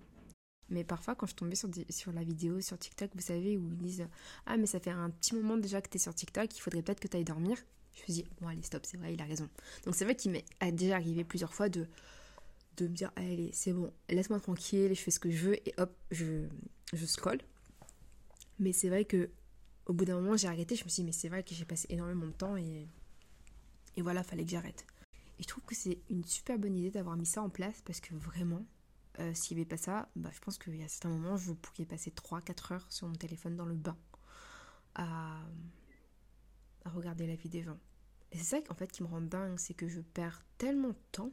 Mais 0.70 0.84
parfois, 0.84 1.14
quand 1.14 1.28
je 1.28 1.36
tombais 1.36 1.54
sur, 1.54 2.12
la 2.12 2.24
vidéo 2.24 2.62
sur 2.62 2.80
TikTok, 2.80 3.12
vous 3.14 3.22
savez, 3.22 3.58
où 3.58 3.72
ils 3.74 3.78
disent 3.78 4.08
Ah, 4.48 4.58
mais 4.58 4.66
ça 4.66 4.80
fait 4.80 4.90
un 4.90 5.12
petit 5.12 5.36
moment 5.36 5.56
déjà 5.56 5.84
que 5.84 5.90
tu 5.90 5.98
es 5.98 6.00
sur 6.00 6.16
TikTok, 6.16 6.58
il 6.58 6.60
faudrait 6.60 6.82
peut-être 6.82 7.00
que 7.00 7.08
tu 7.08 7.16
ailles 7.16 7.24
dormir. 7.24 7.60
Je 7.94 8.02
me 8.02 8.08
dis 8.08 8.26
Bon, 8.40 8.48
allez, 8.48 8.64
stop, 8.64 8.88
c'est 8.88 8.98
vrai, 8.98 9.14
il 9.14 9.22
a 9.22 9.26
raison. 9.26 9.48
Donc, 9.86 9.94
c'est 9.94 10.04
vrai 10.04 10.16
qu'il 10.16 10.32
m'est 10.32 10.46
déjà 10.72 10.96
arrivé 10.96 11.24
plusieurs 11.24 11.54
fois 11.54 11.70
de, 11.70 11.86
me 12.80 12.88
dire 12.88 13.12
Allez, 13.16 13.52
c'est 13.54 13.74
bon, 13.74 13.94
laisse-moi 14.10 14.40
tranquille, 14.40 14.96
je 14.96 15.00
fais 15.00 15.12
ce 15.12 15.20
que 15.20 15.30
je 15.30 15.46
veux, 15.46 15.70
et 15.70 15.76
hop, 15.78 15.96
je, 16.10 16.48
je. 16.92 17.06
Mais 18.58 18.74
c'est 18.74 18.90
vrai 18.90 19.06
que 19.06 19.30
au 19.86 19.94
bout 19.94 20.06
d'un 20.06 20.20
moment, 20.20 20.38
j'ai 20.38 20.48
arrêté. 20.48 20.76
Je 20.76 20.86
me 20.86 20.90
suis 20.90 21.04
dit 21.04 21.06
Mais 21.06 21.12
c'est 21.12 21.30
vrai 21.30 21.44
que 21.44 21.54
j'ai 21.54 21.66
passé 21.66 21.86
énormément 21.92 22.26
de 22.26 22.32
temps, 22.32 22.58
et, 22.58 22.88
et 23.96 24.02
voilà, 24.02 24.24
fallait 24.24 24.44
que 24.44 24.50
j'arrête. 24.50 24.88
Et 25.42 25.44
je 25.44 25.48
trouve 25.48 25.64
que 25.64 25.74
c'est 25.74 25.98
une 26.12 26.24
super 26.24 26.60
bonne 26.60 26.78
idée 26.78 26.92
d'avoir 26.92 27.18
mis 27.18 27.26
ça 27.26 27.42
en 27.42 27.50
place 27.50 27.82
parce 27.82 28.00
que 28.00 28.14
vraiment, 28.14 28.64
euh, 29.18 29.34
s'il 29.34 29.58
n'y 29.58 29.62
avait 29.62 29.70
pas 29.70 29.78
ça, 29.78 30.08
bah, 30.16 30.30
je 30.32 30.40
pense 30.40 30.60
qu'il 30.60 30.76
y 30.76 30.84
a 30.84 30.88
certains 30.88 31.10
moments, 31.10 31.36
je 31.36 31.52
pourrais 31.54 31.86
passer 31.86 32.12
3-4 32.12 32.74
heures 32.74 32.92
sur 32.92 33.08
mon 33.08 33.16
téléphone 33.16 33.56
dans 33.56 33.66
le 33.66 33.74
bain 33.74 33.98
à, 34.94 35.42
regarder 36.86 37.26
la 37.26 37.34
vie 37.34 37.50
des 37.50 37.64
gens. 37.64 37.80
Et 38.32 38.38
c'est 38.38 38.44
ça 38.44 38.58
en 38.70 38.76
fait 38.76 38.92
qui 38.92 39.02
me 39.02 39.08
rend 39.08 39.22
dingue, 39.22 39.58
c'est 39.58 39.74
que 39.74 39.88
je 39.88 40.00
perds 40.00 40.46
tellement 40.60 40.90
de 40.90 41.02
temps 41.12 41.32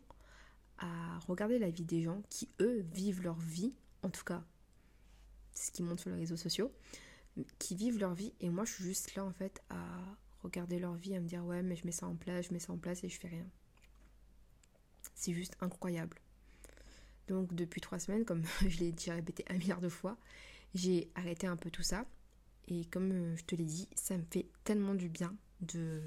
à 0.78 1.18
regarder 1.26 1.58
la 1.58 1.68
vie 1.68 1.84
des 1.84 2.02
gens 2.02 2.22
qui, 2.30 2.48
eux, 2.60 2.86
vivent 2.90 3.22
leur 3.22 3.38
vie, 3.38 3.74
en 4.02 4.08
tout 4.08 4.24
cas, 4.24 4.42
c'est 5.52 5.66
ce 5.66 5.72
qui 5.72 5.82
montre 5.82 6.00
sur 6.00 6.10
les 6.10 6.16
réseaux 6.16 6.36
sociaux, 6.38 6.72
qui 7.58 7.74
vivent 7.74 7.98
leur 7.98 8.14
vie, 8.14 8.32
et 8.40 8.48
moi 8.48 8.64
je 8.64 8.72
suis 8.72 8.84
juste 8.84 9.14
là 9.16 9.24
en 9.24 9.32
fait 9.32 9.62
à 9.68 10.00
regarder 10.42 10.78
leur 10.78 10.94
vie, 10.94 11.14
à 11.14 11.20
me 11.20 11.26
dire 11.26 11.44
ouais 11.44 11.62
mais 11.62 11.76
je 11.76 11.84
mets 11.84 11.92
ça 11.92 12.06
en 12.06 12.16
place, 12.16 12.46
je 12.46 12.54
mets 12.54 12.58
ça 12.58 12.72
en 12.72 12.78
place 12.78 13.04
et 13.04 13.10
je 13.10 13.18
fais 13.18 13.28
rien. 13.28 13.46
C'est 15.28 15.34
juste 15.34 15.58
incroyable. 15.60 16.16
Donc 17.26 17.52
depuis 17.52 17.82
trois 17.82 17.98
semaines, 17.98 18.24
comme 18.24 18.44
je 18.66 18.78
l'ai 18.78 18.92
déjà 18.92 19.12
répété 19.12 19.44
un 19.50 19.58
milliard 19.58 19.82
de 19.82 19.90
fois, 19.90 20.16
j'ai 20.74 21.10
arrêté 21.14 21.46
un 21.46 21.58
peu 21.58 21.70
tout 21.70 21.82
ça. 21.82 22.06
Et 22.66 22.86
comme 22.86 23.12
euh, 23.12 23.36
je 23.36 23.44
te 23.44 23.54
l'ai 23.54 23.66
dit, 23.66 23.90
ça 23.94 24.16
me 24.16 24.24
fait 24.30 24.46
tellement 24.64 24.94
du 24.94 25.10
bien 25.10 25.36
de... 25.60 26.00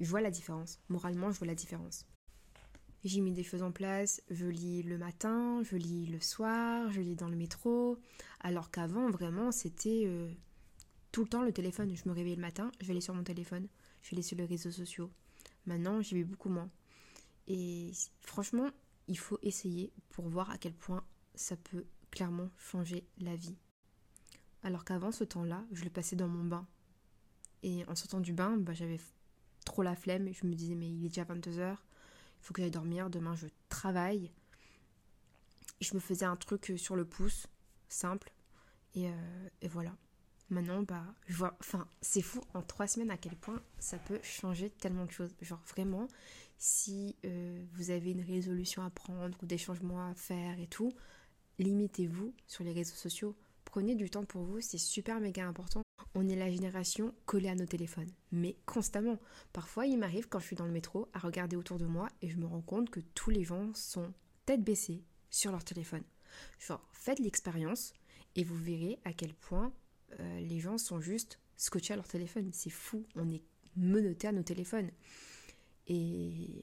Je 0.00 0.10
vois 0.10 0.20
la 0.20 0.32
différence. 0.32 0.80
Moralement, 0.88 1.30
je 1.30 1.38
vois 1.38 1.46
la 1.46 1.54
différence. 1.54 2.06
J'ai 3.04 3.20
mis 3.20 3.30
des 3.30 3.44
choses 3.44 3.62
en 3.62 3.70
place. 3.70 4.20
Je 4.30 4.46
lis 4.46 4.82
le 4.82 4.98
matin, 4.98 5.62
je 5.62 5.76
lis 5.76 6.06
le 6.06 6.18
soir, 6.18 6.90
je 6.90 7.00
lis 7.00 7.14
dans 7.14 7.28
le 7.28 7.36
métro. 7.36 8.00
Alors 8.40 8.72
qu'avant, 8.72 9.08
vraiment, 9.10 9.52
c'était... 9.52 10.02
Euh, 10.06 10.28
tout 11.12 11.22
le 11.22 11.28
temps 11.28 11.44
le 11.44 11.52
téléphone. 11.52 11.94
Je 11.94 12.08
me 12.08 12.12
réveille 12.12 12.34
le 12.34 12.42
matin, 12.42 12.72
je 12.80 12.86
vais 12.86 12.90
aller 12.90 13.00
sur 13.00 13.14
mon 13.14 13.22
téléphone, 13.22 13.68
je 14.02 14.10
vais 14.10 14.16
aller 14.16 14.22
sur 14.22 14.36
les 14.36 14.44
réseaux 14.44 14.72
sociaux. 14.72 15.08
Maintenant, 15.66 16.02
j'y 16.02 16.16
vais 16.16 16.24
beaucoup 16.24 16.48
moins. 16.48 16.68
Et 17.48 17.92
franchement, 18.20 18.70
il 19.08 19.18
faut 19.18 19.38
essayer 19.42 19.92
pour 20.10 20.28
voir 20.28 20.50
à 20.50 20.58
quel 20.58 20.74
point 20.74 21.04
ça 21.34 21.56
peut 21.56 21.84
clairement 22.10 22.50
changer 22.58 23.06
la 23.18 23.36
vie. 23.36 23.56
Alors 24.62 24.84
qu'avant 24.84 25.12
ce 25.12 25.24
temps-là, 25.24 25.64
je 25.72 25.84
le 25.84 25.90
passais 25.90 26.16
dans 26.16 26.28
mon 26.28 26.44
bain. 26.44 26.66
Et 27.62 27.84
en 27.86 27.94
sortant 27.94 28.20
du 28.20 28.32
bain, 28.32 28.56
bah, 28.56 28.74
j'avais 28.74 29.00
trop 29.64 29.82
la 29.82 29.94
flemme. 29.94 30.32
Je 30.32 30.46
me 30.46 30.54
disais, 30.54 30.74
mais 30.74 30.88
il 30.88 31.04
est 31.04 31.08
déjà 31.08 31.24
22h, 31.24 31.72
il 31.72 31.76
faut 32.40 32.54
que 32.54 32.62
j'aille 32.62 32.70
dormir, 32.70 33.10
demain 33.10 33.34
je 33.36 33.46
travaille. 33.68 34.30
Je 35.80 35.94
me 35.94 36.00
faisais 36.00 36.24
un 36.24 36.36
truc 36.36 36.72
sur 36.76 36.96
le 36.96 37.04
pouce, 37.04 37.46
simple. 37.88 38.32
Et, 38.94 39.08
euh, 39.08 39.48
et 39.60 39.68
voilà. 39.68 39.94
Maintenant, 40.48 40.82
bah, 40.82 41.04
je 41.26 41.36
vois. 41.36 41.56
Enfin, 41.60 41.88
c'est 42.00 42.22
fou 42.22 42.40
en 42.54 42.62
trois 42.62 42.86
semaines 42.86 43.10
à 43.10 43.16
quel 43.16 43.36
point 43.36 43.60
ça 43.78 43.98
peut 43.98 44.20
changer 44.22 44.70
tellement 44.70 45.04
de 45.04 45.10
choses. 45.10 45.34
Genre, 45.40 45.62
vraiment, 45.66 46.06
si 46.58 47.16
euh, 47.24 47.64
vous 47.74 47.90
avez 47.90 48.12
une 48.12 48.22
résolution 48.22 48.82
à 48.82 48.90
prendre 48.90 49.36
ou 49.42 49.46
des 49.46 49.58
changements 49.58 50.08
à 50.08 50.14
faire 50.14 50.58
et 50.60 50.68
tout, 50.68 50.92
limitez-vous 51.58 52.32
sur 52.46 52.64
les 52.64 52.72
réseaux 52.72 52.94
sociaux. 52.94 53.36
Prenez 53.64 53.94
du 53.94 54.08
temps 54.08 54.24
pour 54.24 54.42
vous, 54.42 54.60
c'est 54.60 54.78
super 54.78 55.20
méga 55.20 55.46
important. 55.46 55.82
On 56.14 56.28
est 56.28 56.36
la 56.36 56.50
génération 56.50 57.12
collée 57.26 57.48
à 57.48 57.54
nos 57.54 57.66
téléphones, 57.66 58.10
mais 58.32 58.56
constamment. 58.64 59.18
Parfois, 59.52 59.86
il 59.86 59.98
m'arrive 59.98 60.28
quand 60.28 60.38
je 60.38 60.46
suis 60.46 60.56
dans 60.56 60.64
le 60.64 60.72
métro 60.72 61.08
à 61.12 61.18
regarder 61.18 61.56
autour 61.56 61.76
de 61.76 61.84
moi 61.84 62.08
et 62.22 62.30
je 62.30 62.36
me 62.36 62.46
rends 62.46 62.62
compte 62.62 62.88
que 62.88 63.00
tous 63.00 63.30
les 63.30 63.44
gens 63.44 63.74
sont 63.74 64.12
tête 64.46 64.62
baissée 64.62 65.02
sur 65.28 65.50
leur 65.50 65.64
téléphone. 65.64 66.04
Genre, 66.58 66.80
faites 66.92 67.18
l'expérience 67.18 67.92
et 68.34 68.44
vous 68.44 68.56
verrez 68.56 68.98
à 69.04 69.12
quel 69.12 69.34
point 69.34 69.72
euh, 70.20 70.40
les 70.40 70.60
gens 70.60 70.78
sont 70.78 71.00
juste 71.00 71.40
scotchés 71.56 71.94
à 71.94 71.96
leur 71.96 72.08
téléphone. 72.08 72.50
C'est 72.52 72.70
fou, 72.70 73.04
on 73.14 73.30
est 73.30 73.42
menotté 73.76 74.28
à 74.28 74.32
nos 74.32 74.42
téléphones. 74.42 74.90
Et, 75.86 76.62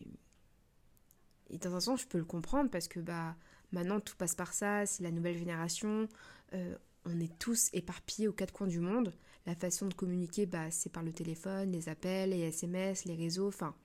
et 1.50 1.57
dans 1.57 1.75
un 1.75 1.79
sens, 1.79 2.01
je 2.01 2.07
peux 2.07 2.17
le 2.17 2.25
comprendre 2.25 2.69
parce 2.69 2.88
que 2.88 3.00
bah 3.00 3.35
maintenant 3.71 4.00
tout 4.00 4.15
passe 4.15 4.35
par 4.35 4.53
ça, 4.53 4.85
c'est 4.85 5.03
la 5.03 5.12
nouvelle 5.12 5.38
génération. 5.38 6.07
Euh, 6.53 6.75
on 7.05 7.19
est 7.19 7.38
tous 7.39 7.69
éparpillés 7.73 8.27
aux 8.27 8.33
quatre 8.33 8.53
coins 8.53 8.67
du 8.67 8.79
monde. 8.79 9.13
La 9.45 9.55
façon 9.55 9.88
de 9.88 9.93
communiquer, 9.93 10.45
bah, 10.45 10.71
c'est 10.71 10.89
par 10.89 11.03
le 11.03 11.12
téléphone, 11.12 11.71
les 11.71 11.89
appels, 11.89 12.29
les 12.29 12.39
SMS, 12.39 13.03
les 13.05 13.15
réseaux, 13.15 13.50
enfin 13.50 13.75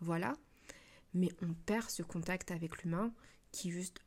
voilà. 0.00 0.36
Mais 1.14 1.28
on 1.42 1.54
perd 1.54 1.90
ce 1.90 2.02
contact 2.02 2.50
avec 2.50 2.82
l'humain 2.82 3.12
qui 3.50 3.68
est 3.68 3.72
juste 3.72 3.98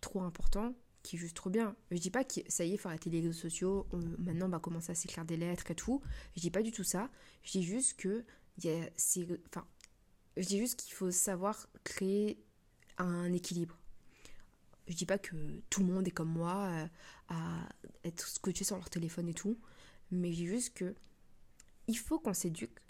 trop 0.00 0.22
important, 0.22 0.74
qui 1.04 1.16
est 1.16 1.18
juste 1.18 1.36
trop 1.36 1.50
bien. 1.50 1.76
Je 1.92 1.98
dis 1.98 2.10
pas 2.10 2.24
que 2.24 2.40
ça 2.48 2.64
y 2.64 2.72
est, 2.72 2.76
faut 2.76 2.88
arrêter 2.88 3.10
les 3.10 3.20
réseaux 3.20 3.38
sociaux, 3.38 3.86
maintenant 4.18 4.46
on 4.46 4.48
va 4.48 4.58
commencer 4.58 4.90
à 4.90 4.94
s'écrire 4.96 5.24
des 5.24 5.36
lettres 5.36 5.70
et 5.70 5.74
tout. 5.76 6.02
Je 6.34 6.40
dis 6.40 6.50
pas 6.50 6.62
du 6.62 6.72
tout 6.72 6.82
ça. 6.82 7.10
Je 7.44 7.52
dis 7.52 7.62
juste 7.62 7.96
que 7.96 8.24
y 8.62 8.70
a, 8.70 8.88
enfin, 9.46 9.66
je 10.36 10.46
dis 10.46 10.58
juste 10.58 10.80
qu'il 10.80 10.94
faut 10.94 11.10
savoir 11.10 11.68
créer 11.84 12.42
un 12.98 13.32
équilibre. 13.32 13.78
Je 14.88 14.94
dis 14.94 15.06
pas 15.06 15.18
que 15.18 15.36
tout 15.70 15.80
le 15.80 15.92
monde 15.92 16.08
est 16.08 16.10
comme 16.10 16.30
moi 16.30 16.66
euh, 16.70 16.86
à 17.28 17.68
être 18.04 18.26
scotché 18.26 18.64
sur 18.64 18.76
leur 18.76 18.90
téléphone 18.90 19.28
et 19.28 19.34
tout, 19.34 19.58
mais 20.10 20.32
je 20.32 20.36
dis 20.36 20.46
juste 20.46 20.74
que 20.74 20.94
il 21.86 21.98
faut 21.98 22.18
qu'on 22.18 22.32
s'éduque 22.32 22.80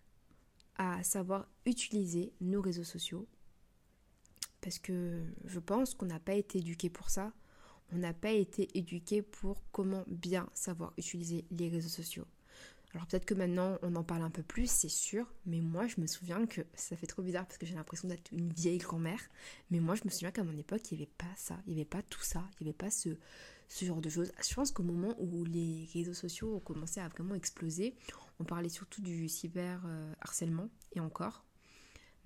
à 0.77 1.03
savoir 1.03 1.49
utiliser 1.67 2.33
nos 2.41 2.61
réseaux 2.61 2.85
sociaux 2.85 3.27
parce 4.61 4.79
que 4.79 5.23
je 5.45 5.59
pense 5.59 5.95
qu'on 5.95 6.07
n'a 6.07 6.21
pas 6.21 6.35
été 6.35 6.59
éduqué 6.59 6.89
pour 6.89 7.11
ça. 7.11 7.33
On 7.95 7.99
n'a 7.99 8.13
pas 8.13 8.33
été 8.33 8.77
éduqué 8.77 9.23
pour 9.23 9.63
comment 9.71 10.05
bien 10.09 10.49
savoir 10.53 10.93
utiliser 10.99 11.45
les 11.53 11.69
réseaux 11.69 11.89
sociaux. 11.89 12.27
Alors 12.93 13.07
peut-être 13.07 13.25
que 13.25 13.35
maintenant 13.35 13.79
on 13.83 13.95
en 13.95 14.03
parle 14.03 14.23
un 14.23 14.31
peu 14.31 14.43
plus, 14.43 14.69
c'est 14.69 14.89
sûr, 14.89 15.33
mais 15.47 15.61
moi 15.61 15.87
je 15.87 16.01
me 16.01 16.07
souviens 16.07 16.47
que 16.47 16.61
ça 16.75 16.97
fait 16.97 17.07
trop 17.07 17.23
bizarre 17.23 17.47
parce 17.47 17.59
que 17.59 17.67
j'ai 17.67 17.75
l'impression 17.75 18.09
d'être 18.09 18.33
une 18.33 18.53
vieille 18.53 18.79
grand-mère, 18.79 19.21
mais 19.71 19.79
moi 19.79 19.95
je 19.95 20.03
me 20.05 20.11
souviens 20.11 20.33
qu'à 20.33 20.43
mon 20.43 20.57
époque 20.57 20.91
il 20.91 20.99
n'y 20.99 21.03
avait 21.05 21.13
pas 21.19 21.33
ça, 21.37 21.57
il 21.67 21.75
n'y 21.75 21.81
avait 21.81 21.89
pas 21.89 22.03
tout 22.03 22.23
ça, 22.23 22.43
il 22.61 22.65
n'y 22.65 22.71
avait 22.71 22.77
pas 22.77 22.91
ce, 22.91 23.11
genre 23.85 24.01
de 24.01 24.09
choses. 24.09 24.33
Je 24.49 24.55
pense 24.55 24.73
qu'au 24.73 24.85
moment 24.85 25.15
où 25.19 25.45
les 25.45 25.89
réseaux 25.93 26.15
sociaux 26.15 26.55
ont 26.55 26.61
commencé 26.61 27.01
à 27.01 27.09
vraiment 27.09 27.35
exploser, 27.35 27.97
on 28.41 28.45
parlait 28.45 28.69
surtout 28.69 29.03
du 29.03 29.29
cyber 29.29 29.85
harcèlement 30.21 30.69
et 30.93 31.01
encore, 31.01 31.45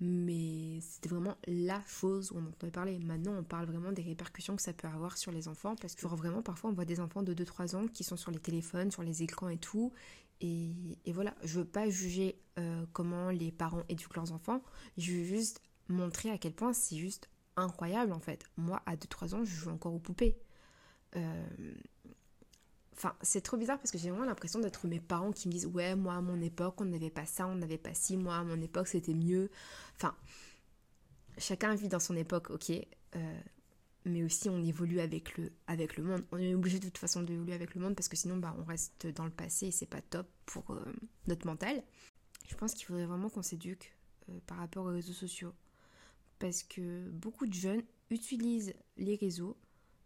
mais 0.01 0.79
c'était 0.81 1.09
vraiment 1.09 1.35
la 1.47 1.83
chose 1.85 2.31
où 2.31 2.37
on 2.37 2.47
entendait 2.47 2.71
parler. 2.71 2.99
Maintenant, 2.99 3.35
on 3.37 3.43
parle 3.43 3.65
vraiment 3.65 3.91
des 3.91 4.01
répercussions 4.01 4.55
que 4.55 4.61
ça 4.61 4.73
peut 4.73 4.87
avoir 4.87 5.17
sur 5.17 5.31
les 5.31 5.47
enfants, 5.47 5.75
parce 5.75 5.95
que 5.95 6.07
vraiment, 6.07 6.41
parfois, 6.41 6.69
on 6.69 6.73
voit 6.73 6.85
des 6.85 6.99
enfants 6.99 7.23
de 7.23 7.33
2-3 7.33 7.75
ans 7.75 7.87
qui 7.87 8.03
sont 8.03 8.17
sur 8.17 8.31
les 8.31 8.39
téléphones, 8.39 8.91
sur 8.91 9.03
les 9.03 9.23
écrans 9.23 9.49
et 9.49 9.57
tout, 9.57 9.91
et, 10.41 10.73
voilà, 11.07 11.35
je 11.43 11.59
veux 11.59 11.65
pas 11.65 11.89
juger 11.89 12.39
euh, 12.57 12.85
comment 12.93 13.29
les 13.29 13.51
parents 13.51 13.83
éduquent 13.89 14.15
leurs 14.15 14.31
enfants, 14.31 14.63
je 14.97 15.11
veux 15.11 15.23
juste 15.23 15.61
montrer 15.89 16.29
à 16.29 16.37
quel 16.37 16.53
point 16.53 16.71
c'est 16.71 16.95
juste 16.95 17.29
incroyable 17.57 18.13
en 18.13 18.19
fait. 18.19 18.45
Moi, 18.55 18.81
à 18.85 18.95
2-3 18.95 19.35
ans, 19.35 19.43
je 19.43 19.53
joue 19.53 19.69
encore 19.69 19.93
aux 19.93 19.99
poupées. 19.99 20.37
Euh, 21.15 21.45
enfin, 22.99 23.15
c'est 23.21 23.41
trop 23.41 23.57
bizarre 23.57 23.77
parce 23.77 23.91
que 23.91 23.97
j'ai 23.97 24.09
vraiment 24.11 24.25
l'impression 24.25 24.59
d'être 24.59 24.85
mes 24.87 24.99
parents 24.99 25.31
qui 25.31 25.47
me 25.47 25.53
disent 25.53 25.67
Ouais, 25.67 25.95
moi 25.95 26.15
à 26.15 26.21
mon 26.21 26.39
époque, 26.41 26.81
on 26.81 26.85
n'avait 26.85 27.09
pas 27.09 27.25
ça, 27.25 27.47
on 27.47 27.55
n'avait 27.55 27.77
pas 27.77 27.93
ci, 27.93 28.17
moi 28.17 28.35
à 28.35 28.43
mon 28.43 28.61
époque, 28.61 28.87
c'était 28.87 29.13
mieux. 29.13 29.49
Enfin, 29.95 30.15
chacun 31.37 31.73
vit 31.75 31.87
dans 31.87 31.99
son 31.99 32.15
époque, 32.15 32.49
ok. 32.51 32.71
Euh, 33.15 33.39
mais 34.05 34.23
aussi 34.23 34.49
on 34.49 34.63
évolue 34.63 34.99
avec 34.99 35.37
le, 35.37 35.51
avec 35.67 35.97
le 35.97 36.03
monde. 36.03 36.25
On 36.31 36.37
est 36.37 36.53
obligé 36.53 36.79
de 36.79 36.85
toute 36.85 36.97
façon 36.97 37.23
d'évoluer 37.23 37.53
avec 37.53 37.75
le 37.75 37.81
monde 37.81 37.95
parce 37.95 38.07
que 38.07 38.17
sinon 38.17 38.37
bah, 38.37 38.55
on 38.59 38.63
reste 38.63 39.07
dans 39.07 39.25
le 39.25 39.31
passé 39.31 39.67
et 39.67 39.71
c'est 39.71 39.85
pas 39.85 40.01
top 40.01 40.27
pour 40.45 40.71
euh, 40.71 40.83
notre 41.27 41.45
mental. 41.45 41.83
Je 42.47 42.55
pense 42.55 42.73
qu'il 42.73 42.85
faudrait 42.85 43.05
vraiment 43.05 43.29
qu'on 43.29 43.41
s'éduque 43.41 43.95
euh, 44.29 44.39
par 44.47 44.57
rapport 44.57 44.85
aux 44.85 44.91
réseaux 44.91 45.13
sociaux 45.13 45.53
parce 46.39 46.63
que 46.63 47.09
beaucoup 47.09 47.45
de 47.45 47.53
jeunes 47.53 47.83
utilisent 48.09 48.73
les 48.97 49.15
réseaux 49.15 49.57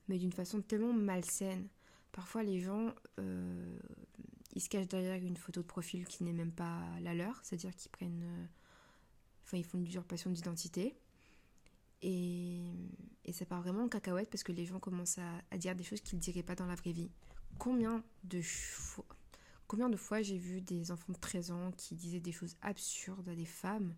mais 0.07 0.17
d'une 0.17 0.33
façon 0.33 0.61
tellement 0.61 0.93
malsaine. 0.93 1.67
Parfois 2.13 2.43
les 2.43 2.61
gens 2.61 2.95
euh, 3.19 3.77
ils 4.53 4.61
se 4.61 4.69
cachent 4.69 4.87
derrière 4.87 5.21
une 5.21 5.35
photo 5.35 5.61
de 5.61 5.67
profil 5.67 6.05
qui 6.05 6.23
n'est 6.23 6.31
même 6.31 6.53
pas 6.53 6.79
la 7.01 7.13
leur, 7.13 7.41
c'est-à-dire 7.43 7.75
qu'ils 7.75 7.91
prennent 7.91 8.47
enfin 9.43 9.57
ils 9.57 9.65
font 9.65 9.77
une 9.77 9.87
usurpation 9.87 10.29
d'identité 10.29 10.95
et, 12.03 12.61
ça 13.31 13.45
part 13.45 13.61
vraiment 13.61 13.85
en 13.85 13.89
cacahuète 13.89 14.29
parce 14.29 14.43
que 14.43 14.51
les 14.51 14.65
gens 14.65 14.79
commencent 14.79 15.17
à, 15.49 15.57
dire 15.57 15.75
des 15.75 15.83
choses 15.83 16.01
qu'ils 16.01 16.17
ne 16.17 16.21
diraient 16.21 16.43
pas 16.43 16.53
dans 16.53 16.67
la 16.67 16.75
vraie 16.75 16.91
vie. 16.91 17.09
Combien 17.57 18.03
de 18.25 18.41
fois, 18.41 19.05
combien 19.67 19.89
de 19.89 19.97
fois 19.97 20.21
j'ai 20.21 20.37
vu 20.37 20.61
des 20.61 20.91
enfants 20.91 21.13
de 21.13 21.17
13 21.17 21.51
ans 21.51 21.71
qui 21.71 21.95
disaient 21.95 22.19
des 22.19 22.31
choses 22.31 22.55
absurdes 22.61 23.27
à 23.29 23.35
des 23.35 23.45
femmes? 23.45 23.95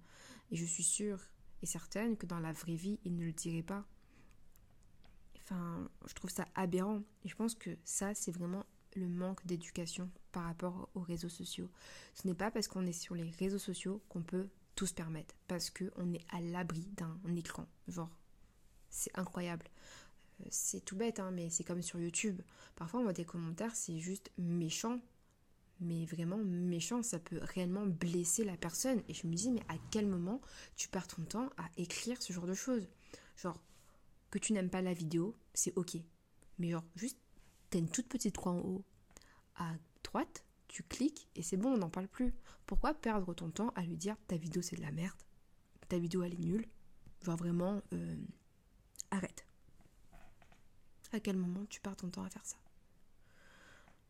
Et 0.51 0.55
je 0.55 0.63
suis 0.63 0.83
sûre 0.83 1.19
et 1.61 1.65
certaine 1.65 2.15
que 2.15 2.25
dans 2.25 2.39
la 2.39 2.53
vraie 2.53 2.75
vie, 2.75 2.99
ils 3.03 3.15
ne 3.15 3.25
le 3.25 3.33
diraient 3.33 3.63
pas. 3.63 3.85
Je 5.49 6.13
trouve 6.13 6.29
ça 6.29 6.45
aberrant. 6.55 7.01
Et 7.23 7.29
je 7.29 7.35
pense 7.35 7.55
que 7.55 7.77
ça, 7.83 8.13
c'est 8.13 8.31
vraiment 8.31 8.65
le 8.95 9.07
manque 9.07 9.45
d'éducation 9.45 10.09
par 10.31 10.43
rapport 10.43 10.89
aux 10.95 11.01
réseaux 11.01 11.29
sociaux. 11.29 11.69
Ce 12.13 12.27
n'est 12.27 12.33
pas 12.33 12.51
parce 12.51 12.67
qu'on 12.67 12.85
est 12.85 12.93
sur 12.93 13.15
les 13.15 13.29
réseaux 13.31 13.59
sociaux 13.59 14.01
qu'on 14.09 14.21
peut 14.21 14.47
tout 14.75 14.87
se 14.87 14.93
permettre 14.93 15.35
parce 15.47 15.69
qu'on 15.69 16.13
est 16.13 16.25
à 16.31 16.41
l'abri 16.41 16.87
d'un 16.97 17.17
écran. 17.35 17.67
Genre, 17.87 18.09
c'est 18.89 19.17
incroyable. 19.17 19.65
Euh, 20.41 20.45
c'est 20.49 20.83
tout 20.83 20.95
bête, 20.95 21.19
hein, 21.19 21.31
mais 21.31 21.49
c'est 21.49 21.63
comme 21.63 21.81
sur 21.81 21.99
YouTube. 21.99 22.41
Parfois, 22.75 22.99
on 22.99 23.03
voit 23.03 23.13
des 23.13 23.25
commentaires, 23.25 23.75
c'est 23.75 23.99
juste 23.99 24.31
méchant. 24.37 24.99
Mais 25.81 26.05
vraiment 26.05 26.37
méchant, 26.37 27.03
ça 27.03 27.19
peut 27.19 27.39
réellement 27.41 27.85
blesser 27.85 28.45
la 28.45 28.55
personne. 28.55 29.01
Et 29.09 29.13
je 29.13 29.27
me 29.27 29.33
dis, 29.33 29.51
mais 29.51 29.63
à 29.67 29.75
quel 29.91 30.07
moment 30.07 30.41
tu 30.77 30.87
perds 30.87 31.07
ton 31.07 31.23
temps 31.23 31.49
à 31.57 31.69
écrire 31.77 32.21
ce 32.21 32.31
genre 32.31 32.47
de 32.47 32.53
choses? 32.53 32.87
Genre, 33.35 33.59
tu 34.37 34.53
n'aimes 34.53 34.69
pas 34.69 34.81
la 34.81 34.93
vidéo, 34.93 35.35
c'est 35.53 35.75
ok. 35.77 35.97
Mais 36.59 36.69
genre, 36.69 36.83
juste, 36.95 37.17
t'as 37.69 37.79
une 37.79 37.89
toute 37.89 38.07
petite 38.07 38.37
croix 38.37 38.53
en 38.53 38.59
haut 38.59 38.83
à 39.55 39.73
droite, 40.03 40.45
tu 40.67 40.83
cliques 40.83 41.27
et 41.35 41.41
c'est 41.41 41.57
bon, 41.57 41.73
on 41.73 41.77
n'en 41.77 41.89
parle 41.89 42.07
plus. 42.07 42.33
Pourquoi 42.65 42.93
perdre 42.93 43.33
ton 43.33 43.49
temps 43.49 43.69
à 43.75 43.83
lui 43.83 43.97
dire 43.97 44.17
ta 44.27 44.37
vidéo 44.37 44.61
c'est 44.61 44.75
de 44.75 44.81
la 44.81 44.91
merde, 44.91 45.17
ta 45.87 45.97
vidéo 45.97 46.23
elle 46.23 46.33
est 46.33 46.39
nulle 46.39 46.67
Genre 47.21 47.37
vraiment, 47.37 47.81
euh, 47.93 48.17
arrête. 49.09 49.45
À 51.11 51.19
quel 51.19 51.37
moment 51.37 51.65
tu 51.65 51.81
perds 51.81 51.95
ton 51.95 52.09
temps 52.09 52.23
à 52.23 52.29
faire 52.29 52.45
ça? 52.45 52.57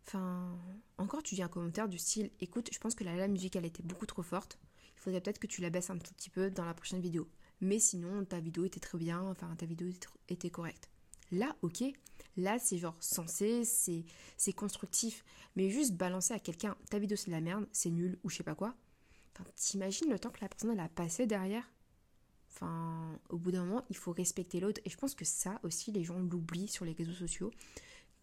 Enfin, 0.06 0.58
encore 0.98 1.24
tu 1.24 1.36
dis 1.36 1.44
un 1.44 1.48
commentaire 1.48 1.88
du 1.88 1.98
style 1.98 2.30
écoute, 2.40 2.70
je 2.72 2.80
pense 2.80 2.94
que 2.94 3.04
la, 3.04 3.16
la 3.16 3.28
musique 3.28 3.56
elle 3.56 3.66
était 3.66 3.84
beaucoup 3.84 4.06
trop 4.06 4.22
forte, 4.22 4.60
il 4.96 5.00
faudrait 5.00 5.22
peut-être 5.22 5.40
que 5.40 5.48
tu 5.48 5.62
la 5.62 5.70
baisses 5.70 5.90
un 5.90 5.98
tout 5.98 6.14
petit 6.14 6.30
peu 6.30 6.50
dans 6.52 6.66
la 6.66 6.74
prochaine 6.74 7.02
vidéo. 7.02 7.28
Mais 7.62 7.80
sinon, 7.80 8.26
ta 8.26 8.40
vidéo 8.40 8.66
était 8.66 8.80
très 8.80 8.98
bien, 8.98 9.22
enfin 9.22 9.56
ta 9.56 9.66
vidéo 9.66 9.88
était 10.28 10.50
correcte. 10.50 10.90
Là, 11.32 11.56
ok, 11.62 11.84
Là, 12.38 12.60
c'est 12.60 12.78
genre 12.78 12.98
censé, 13.00 13.64
c'est 13.64 14.54
constructif. 14.54 15.24
Mais 15.56 15.70
juste 15.70 15.94
balancer 15.94 16.34
à 16.34 16.40
quelqu'un, 16.40 16.76
ta 16.90 17.00
vidéo 17.00 17.16
c'est 17.16 17.28
de 17.28 17.32
la 17.32 17.42
merde, 17.42 17.66
c'est 17.72 17.90
nul, 17.90 18.20
ou 18.24 18.30
je 18.30 18.38
sais 18.38 18.44
pas 18.44 18.56
quoi. 18.56 18.76
T'imagines 19.56 20.10
le 20.10 20.20
temps 20.20 20.30
que 20.30 20.42
la 20.42 20.50
personne 20.50 20.80
a 20.80 20.90
passé 20.90 21.26
derrière? 21.26 21.70
Enfin, 22.52 23.20
au 23.30 23.38
bout 23.38 23.52
d'un 23.52 23.66
moment, 23.66 23.84
il 23.90 23.98
faut 23.98 24.14
respecter 24.14 24.60
l'autre. 24.60 24.82
Et 24.86 24.90
je 24.90 24.98
pense 24.98 25.14
que 25.14 25.26
ça 25.26 25.60
aussi, 25.64 25.92
les 25.92 26.04
gens 26.04 26.20
l'oublient 26.20 26.70
sur 26.70 26.86
les 26.86 26.94
réseaux 26.94 27.14
sociaux. 27.14 27.52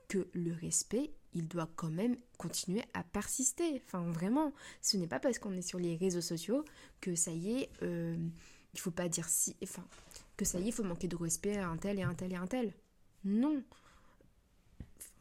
Que 0.09 0.29
le 0.35 0.53
respect, 0.53 1.13
il 1.33 1.49
doit 1.49 1.71
quand 1.77 1.91
même 1.91 2.17
continuer 2.39 2.83
à 2.95 3.03
persister. 3.03 3.83
Enfin, 3.87 4.11
vraiment, 4.11 4.53
ce 4.81 4.97
n'est 4.97 5.07
pas 5.07 5.21
parce 5.21 5.39
qu'on 5.39 5.53
est 5.53 5.63
sur 5.63 5.79
les 5.79 5.97
réseaux 5.97 6.23
sociaux 6.23 6.65
que 7.01 7.15
ça 7.15 7.31
y 7.31 7.61
est, 7.61 7.71
euh, 7.83 8.17
il 8.75 8.81
faut 8.81 8.91
pas 8.91 9.09
dire 9.09 9.29
si. 9.29 9.57
Enfin, 9.63 9.85
que 10.37 10.45
ça 10.45 10.59
y 10.59 10.65
est, 10.65 10.69
il 10.69 10.73
faut 10.73 10.85
manquer 10.85 11.09
de 11.09 11.17
respect 11.17 11.57
à 11.59 11.69
un 11.69 11.77
tel 11.77 11.99
et 11.99 12.03
un 12.03 12.15
tel 12.15 12.33
et 12.33 12.37
un 12.37 12.47
tel. 12.47 12.73
Non. 13.25 13.63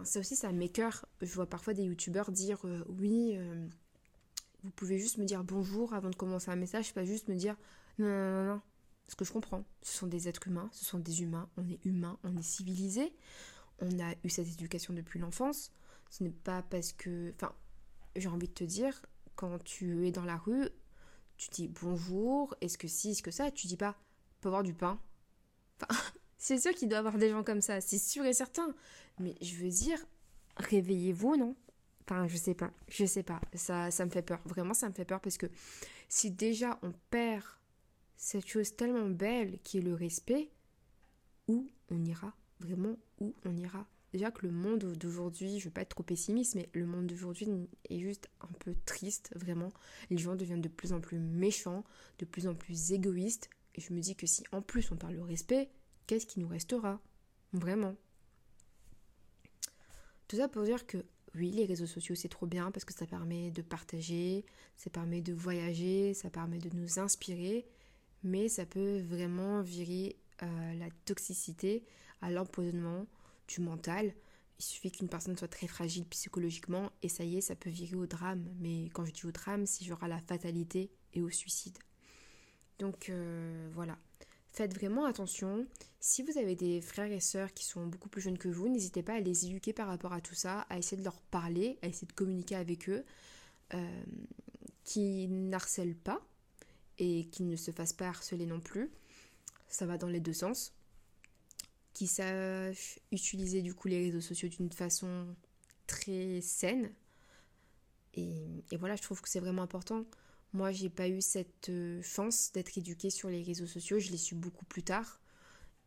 ça 0.04 0.20
aussi, 0.20 0.36
ça 0.36 0.52
m'écœure. 0.52 1.06
Je 1.22 1.34
vois 1.34 1.46
parfois 1.46 1.74
des 1.74 1.84
youtubeurs 1.84 2.32
dire 2.32 2.60
euh, 2.66 2.84
oui, 2.90 3.34
euh, 3.36 3.68
vous 4.64 4.72
pouvez 4.72 4.98
juste 4.98 5.18
me 5.18 5.26
dire 5.26 5.44
bonjour 5.44 5.94
avant 5.94 6.10
de 6.10 6.16
commencer 6.16 6.50
un 6.52 6.56
message, 6.56 6.94
pas 6.94 7.06
juste 7.06 7.28
me 7.28 7.36
dire 7.36 7.56
non, 8.00 8.08
non, 8.08 8.32
non, 8.34 8.46
non. 8.56 8.62
Ce 9.08 9.16
que 9.16 9.26
je 9.26 9.34
comprends, 9.34 9.66
ce 9.82 9.98
sont 9.98 10.08
des 10.08 10.30
êtres 10.30 10.48
humains, 10.48 10.70
ce 10.72 10.86
sont 10.86 11.00
des 11.00 11.22
humains, 11.22 11.50
on 11.58 11.68
est 11.68 11.84
humain, 11.84 12.18
on 12.24 12.38
est 12.38 12.44
civilisé, 12.44 13.12
on 13.80 14.00
a 14.00 14.14
eu 14.24 14.30
cette 14.30 14.48
éducation 14.48 14.94
depuis 14.94 15.20
l'enfance. 15.20 15.72
Ce 16.10 16.24
n'est 16.24 16.30
pas 16.30 16.62
parce 16.62 16.94
que. 16.94 17.34
Enfin, 17.36 17.54
j'ai 18.16 18.30
envie 18.30 18.48
de 18.48 18.54
te 18.54 18.64
dire, 18.64 19.02
quand 19.36 19.62
tu 19.64 20.08
es 20.08 20.12
dans 20.12 20.26
la 20.26 20.38
rue, 20.38 20.70
tu 21.42 21.50
dis 21.50 21.68
bonjour, 21.68 22.56
est-ce 22.62 22.78
que 22.78 22.88
si, 22.88 23.12
est-ce 23.12 23.24
que 23.24 23.32
ça, 23.32 23.50
tu 23.50 23.66
dis 23.66 23.78
pas, 23.78 23.96
peut 24.42 24.50
avoir 24.50 24.62
du 24.62 24.76
pain. 24.76 25.00
C'est 26.38 26.60
sûr 26.60 26.72
qu'il 26.74 26.88
doit 26.88 26.98
y 26.98 27.00
avoir 27.00 27.18
des 27.18 27.30
gens 27.30 27.44
comme 27.44 27.62
ça, 27.62 27.82
c'est 27.82 28.00
sûr 28.00 28.26
et 28.26 28.34
certain. 28.34 28.74
Mais 29.20 29.36
je 29.42 29.56
veux 29.58 29.70
dire, 29.70 30.00
réveillez-vous, 30.58 31.36
non? 31.36 31.56
Enfin, 32.04 32.28
je 32.28 32.36
sais 32.36 32.56
pas, 32.56 32.72
je 32.88 33.06
sais 33.06 33.22
pas. 33.22 33.40
Ça, 33.54 33.92
ça 33.92 34.06
me 34.06 34.10
fait 34.10 34.24
peur. 34.24 34.40
Vraiment, 34.46 34.74
ça 34.74 34.90
me 34.90 34.94
fait 34.94 35.06
peur 35.06 35.20
parce 35.22 35.38
que 35.38 35.46
si 36.10 36.32
déjà 36.32 36.80
on 36.82 36.94
perd 37.12 37.44
cette 38.16 38.48
chose 38.48 38.76
tellement 38.76 39.08
belle 39.08 39.60
qui 39.64 39.78
est 39.78 39.82
le 39.82 39.94
respect, 39.94 40.50
où 41.48 41.70
on 41.92 42.04
ira? 42.04 42.34
Vraiment, 42.60 42.96
où 43.20 43.36
on 43.46 43.56
ira? 43.56 43.86
Déjà 44.12 44.30
que 44.30 44.46
le 44.46 44.52
monde 44.52 44.84
d'aujourd'hui, 44.98 45.60
je 45.60 45.66
veux 45.66 45.72
pas 45.72 45.82
être 45.82 45.90
trop 45.90 46.04
pessimiste, 46.04 46.56
mais 46.56 46.70
le 46.74 46.86
monde 46.86 47.08
d'aujourd'hui 47.08 47.48
est 47.90 48.00
juste 48.00 48.30
un 48.42 48.52
peu 48.60 48.76
triste, 48.86 49.32
vraiment. 49.36 49.72
Les 50.10 50.18
gens 50.18 50.36
deviennent 50.36 50.62
de 50.62 50.68
plus 50.68 50.92
en 50.92 51.00
plus 51.00 51.18
méchants, 51.18 51.86
de 52.20 52.26
plus 52.26 52.48
en 52.48 52.54
plus 52.54 52.92
égoïstes. 52.92 53.50
Et 53.76 53.82
je 53.82 53.94
me 53.94 54.02
dis 54.02 54.16
que 54.16 54.28
si 54.28 54.44
en 54.52 54.62
plus 54.62 54.92
on 54.92 54.98
parle 54.98 55.16
de 55.16 55.22
respect, 55.22 55.70
qu'est-ce 56.08 56.26
qui 56.26 56.42
nous 56.42 56.48
restera? 56.50 57.00
Vraiment. 57.54 57.96
Tout 60.28 60.38
ça 60.38 60.50
pour 60.50 60.64
dire 60.64 60.86
que 60.86 60.98
oui, 61.36 61.52
les 61.52 61.66
réseaux 61.66 61.86
sociaux 61.86 62.16
c'est 62.16 62.28
trop 62.28 62.48
bien 62.48 62.72
parce 62.72 62.84
que 62.84 62.94
ça 62.94 63.06
permet 63.06 63.52
de 63.52 63.62
partager, 63.62 64.46
ça 64.76 64.90
permet 64.90 65.22
de 65.22 65.34
voyager, 65.34 66.14
ça 66.14 66.30
permet 66.30 66.60
de 66.60 66.70
nous 66.76 67.00
inspirer, 67.00 67.66
mais 68.24 68.50
ça 68.50 68.66
peut 68.66 69.00
vraiment 69.00 69.62
virer 69.62 70.18
à 70.40 70.74
la 70.76 70.90
toxicité, 71.06 71.86
à 72.22 72.30
l'empoisonnement 72.30 73.08
mental. 73.60 74.14
Il 74.60 74.64
suffit 74.64 74.92
qu'une 74.92 75.10
personne 75.10 75.36
soit 75.36 75.48
très 75.48 75.68
fragile 75.68 76.06
psychologiquement 76.06 76.92
et 77.02 77.10
ça 77.10 77.24
y 77.24 77.38
est, 77.38 77.42
ça 77.42 77.56
peut 77.56 77.70
virer 77.70 77.96
au 77.96 78.06
drame. 78.06 78.48
Mais 78.60 78.90
quand 78.94 79.06
je 79.06 79.12
dis 79.12 79.26
au 79.26 79.32
drame, 79.32 79.66
c'est 79.66 79.84
genre 79.84 80.04
à 80.04 80.08
la 80.08 80.20
fatalité 80.20 80.92
et 81.14 81.22
au 81.22 81.30
suicide. 81.30 81.78
Donc 82.80 83.10
euh, 83.10 83.70
voilà. 83.74 83.98
Faites 84.54 84.74
vraiment 84.74 85.06
attention. 85.06 85.66
Si 86.00 86.24
vous 86.24 86.38
avez 86.38 86.56
des 86.56 86.82
frères 86.82 87.12
et 87.12 87.22
sœurs 87.22 87.54
qui 87.54 87.64
sont 87.64 87.88
beaucoup 87.88 88.10
plus 88.10 88.22
jeunes 88.22 88.38
que 88.38 88.50
vous, 88.50 88.68
n'hésitez 88.68 89.02
pas 89.02 89.14
à 89.14 89.20
les 89.20 89.46
éduquer 89.46 89.72
par 89.72 89.88
rapport 89.88 90.14
à 90.14 90.20
tout 90.20 90.36
ça, 90.36 90.62
à 90.70 90.78
essayer 90.78 90.98
de 90.98 91.04
leur 91.04 91.22
parler, 91.22 91.80
à 91.82 91.88
essayer 91.88 92.08
de 92.08 92.14
communiquer 92.14 92.56
avec 92.56 92.90
eux, 92.90 93.06
euh, 93.74 94.04
qui 94.84 95.28
n'harcèlent 95.30 95.96
pas 95.96 96.22
et 96.98 97.30
qui 97.32 97.44
ne 97.44 97.56
se 97.56 97.72
fassent 97.72 97.94
pas 97.94 98.10
harceler 98.10 98.46
non 98.46 98.60
plus. 98.60 98.92
Ça 99.70 99.86
va 99.86 99.98
dans 99.98 100.10
les 100.10 100.20
deux 100.20 100.34
sens 100.34 100.74
qui 101.94 102.08
sachent 102.08 103.00
utiliser 103.12 103.62
du 103.62 103.74
coup 103.74 103.88
les 103.88 104.06
réseaux 104.06 104.22
sociaux 104.22 104.50
d'une 104.50 104.72
façon 104.72 105.28
très 105.88 106.42
saine. 106.42 106.92
Et, 108.14 108.64
voilà, 108.78 108.96
je 108.96 109.02
trouve 109.02 109.22
que 109.22 109.30
c'est 109.30 109.40
vraiment 109.40 109.62
important. 109.62 110.06
Moi, 110.54 110.72
j'ai 110.72 110.90
pas 110.90 111.08
eu 111.08 111.22
cette 111.22 111.70
euh, 111.70 112.02
chance 112.02 112.52
d'être 112.52 112.78
éduquée 112.78 113.10
sur 113.10 113.30
les 113.30 113.42
réseaux 113.42 113.68
sociaux, 113.68 114.00
je 114.00 114.12
l'ai 114.12 114.18
su 114.18 114.36
beaucoup 114.36 114.66
plus 114.66 114.84
tard. 114.84 115.20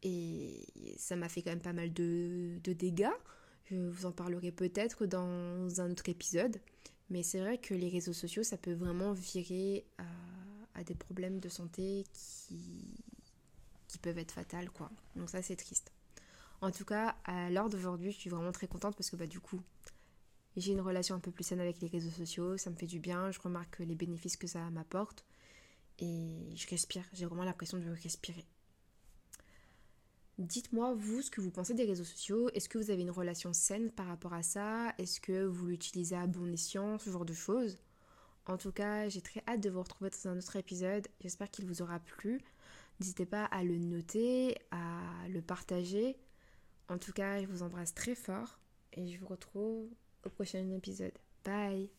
Et 0.02 0.66
ça 0.99 1.16
m'a 1.16 1.28
fait 1.28 1.42
quand 1.42 1.50
même 1.50 1.61
pas 1.61 1.73
mal 1.73 1.92
de, 1.92 2.58
dégâts. 2.62 3.12
Je 3.67 3.76
vous 3.76 4.06
en 4.06 4.12
parlerai 4.12 4.52
peut-être 4.52 5.06
dans 5.06 5.80
un 5.80 5.90
autre 5.90 6.08
épisode. 6.08 6.60
Mais 7.10 7.23
c'est 7.23 7.40
vrai 7.40 7.58
que 7.58 7.75
les 7.75 7.88
réseaux 7.88 8.12
sociaux, 8.12 8.43
ça 8.43 8.56
peut 8.56 8.73
vraiment 8.73 9.12
virer 9.12 9.84
à, 9.99 10.04
à 10.80 10.84
des 10.84 10.95
problèmes 10.95 11.40
de 11.40 11.49
santé 11.49 12.04
qui, 12.12 13.04
qui 13.88 13.99
peuvent 13.99 14.19
être 14.19 14.32
fatales, 14.32 14.71
quoi. 14.71 14.90
Donc 15.17 15.30
ça, 15.30 15.43
c'est 15.43 15.56
triste. 15.56 15.94
En 16.64 16.70
tout 16.70 16.86
cas, 16.86 17.14
à 17.26 17.50
l'heure 17.50 17.68
d'aujourd'hui, 17.68 18.10
je 18.10 18.16
suis 18.16 18.30
vraiment 18.30 18.50
très 18.50 18.66
contente 18.66 18.96
parce 18.96 19.10
que 19.10 19.16
bah 19.16 19.26
du 19.26 19.38
coup, 19.38 19.60
j'ai 20.56 20.72
une 20.72 20.80
relation 20.80 21.14
un 21.14 21.18
peu 21.20 21.30
plus 21.30 21.44
saine 21.44 21.60
avec 21.60 21.78
les 21.82 21.88
réseaux 21.88 22.08
sociaux, 22.08 22.56
ça 22.56 22.70
me 22.70 22.74
fait 22.74 22.86
du 22.86 23.00
bien, 23.00 23.30
je 23.30 23.38
remarque 23.38 23.80
les 23.80 23.94
bénéfices 23.94 24.38
que 24.38 24.46
ça 24.46 24.70
m'apporte 24.70 25.26
et 25.98 26.48
je 26.56 26.66
respire, 26.68 27.04
j'ai 27.12 27.26
vraiment 27.26 27.44
l'impression 27.44 27.76
de 27.76 27.90
respirer. 27.90 28.46
Dites-moi, 30.38 30.94
vous, 30.94 31.20
ce 31.20 31.30
que 31.30 31.42
vous 31.42 31.50
pensez 31.50 31.74
des 31.74 31.84
réseaux 31.84 32.02
sociaux. 32.02 32.48
Est-ce 32.54 32.70
que 32.70 32.78
vous 32.78 32.90
avez 32.90 33.02
une 33.02 33.10
relation 33.10 33.52
saine 33.52 33.90
par 33.90 34.06
rapport 34.06 34.32
à 34.32 34.42
ça? 34.42 34.94
Est-ce 34.96 35.20
que 35.20 35.44
vous 35.44 35.66
l'utilisez 35.66 36.16
à 36.16 36.26
bon 36.26 36.50
escient, 36.50 36.98
ce 36.98 37.10
genre 37.10 37.26
de 37.26 37.34
choses 37.34 37.76
En 38.46 38.56
tout 38.56 38.72
cas, 38.72 39.10
j'ai 39.10 39.20
très 39.20 39.42
hâte 39.46 39.60
de 39.60 39.68
vous 39.68 39.82
retrouver 39.82 40.08
dans 40.08 40.30
un 40.30 40.38
autre 40.38 40.56
épisode. 40.56 41.06
J'espère 41.20 41.50
qu'il 41.50 41.66
vous 41.66 41.82
aura 41.82 42.00
plu. 42.00 42.40
N'hésitez 43.00 43.26
pas 43.26 43.44
à 43.44 43.64
le 43.64 43.76
noter, 43.76 44.56
à 44.70 45.28
le 45.28 45.42
partager. 45.42 46.16
En 46.88 46.99
tout 46.99 47.12
cas, 47.12 47.40
je 47.40 47.47
vous 47.47 47.62
embrasse 47.62 47.94
très 47.94 48.14
fort 48.14 48.58
et 48.92 49.08
je 49.08 49.18
vous 49.18 49.26
retrouve 49.26 49.88
au 50.25 50.28
prochain 50.28 50.70
épisode. 50.70 51.12
Bye 51.44 51.90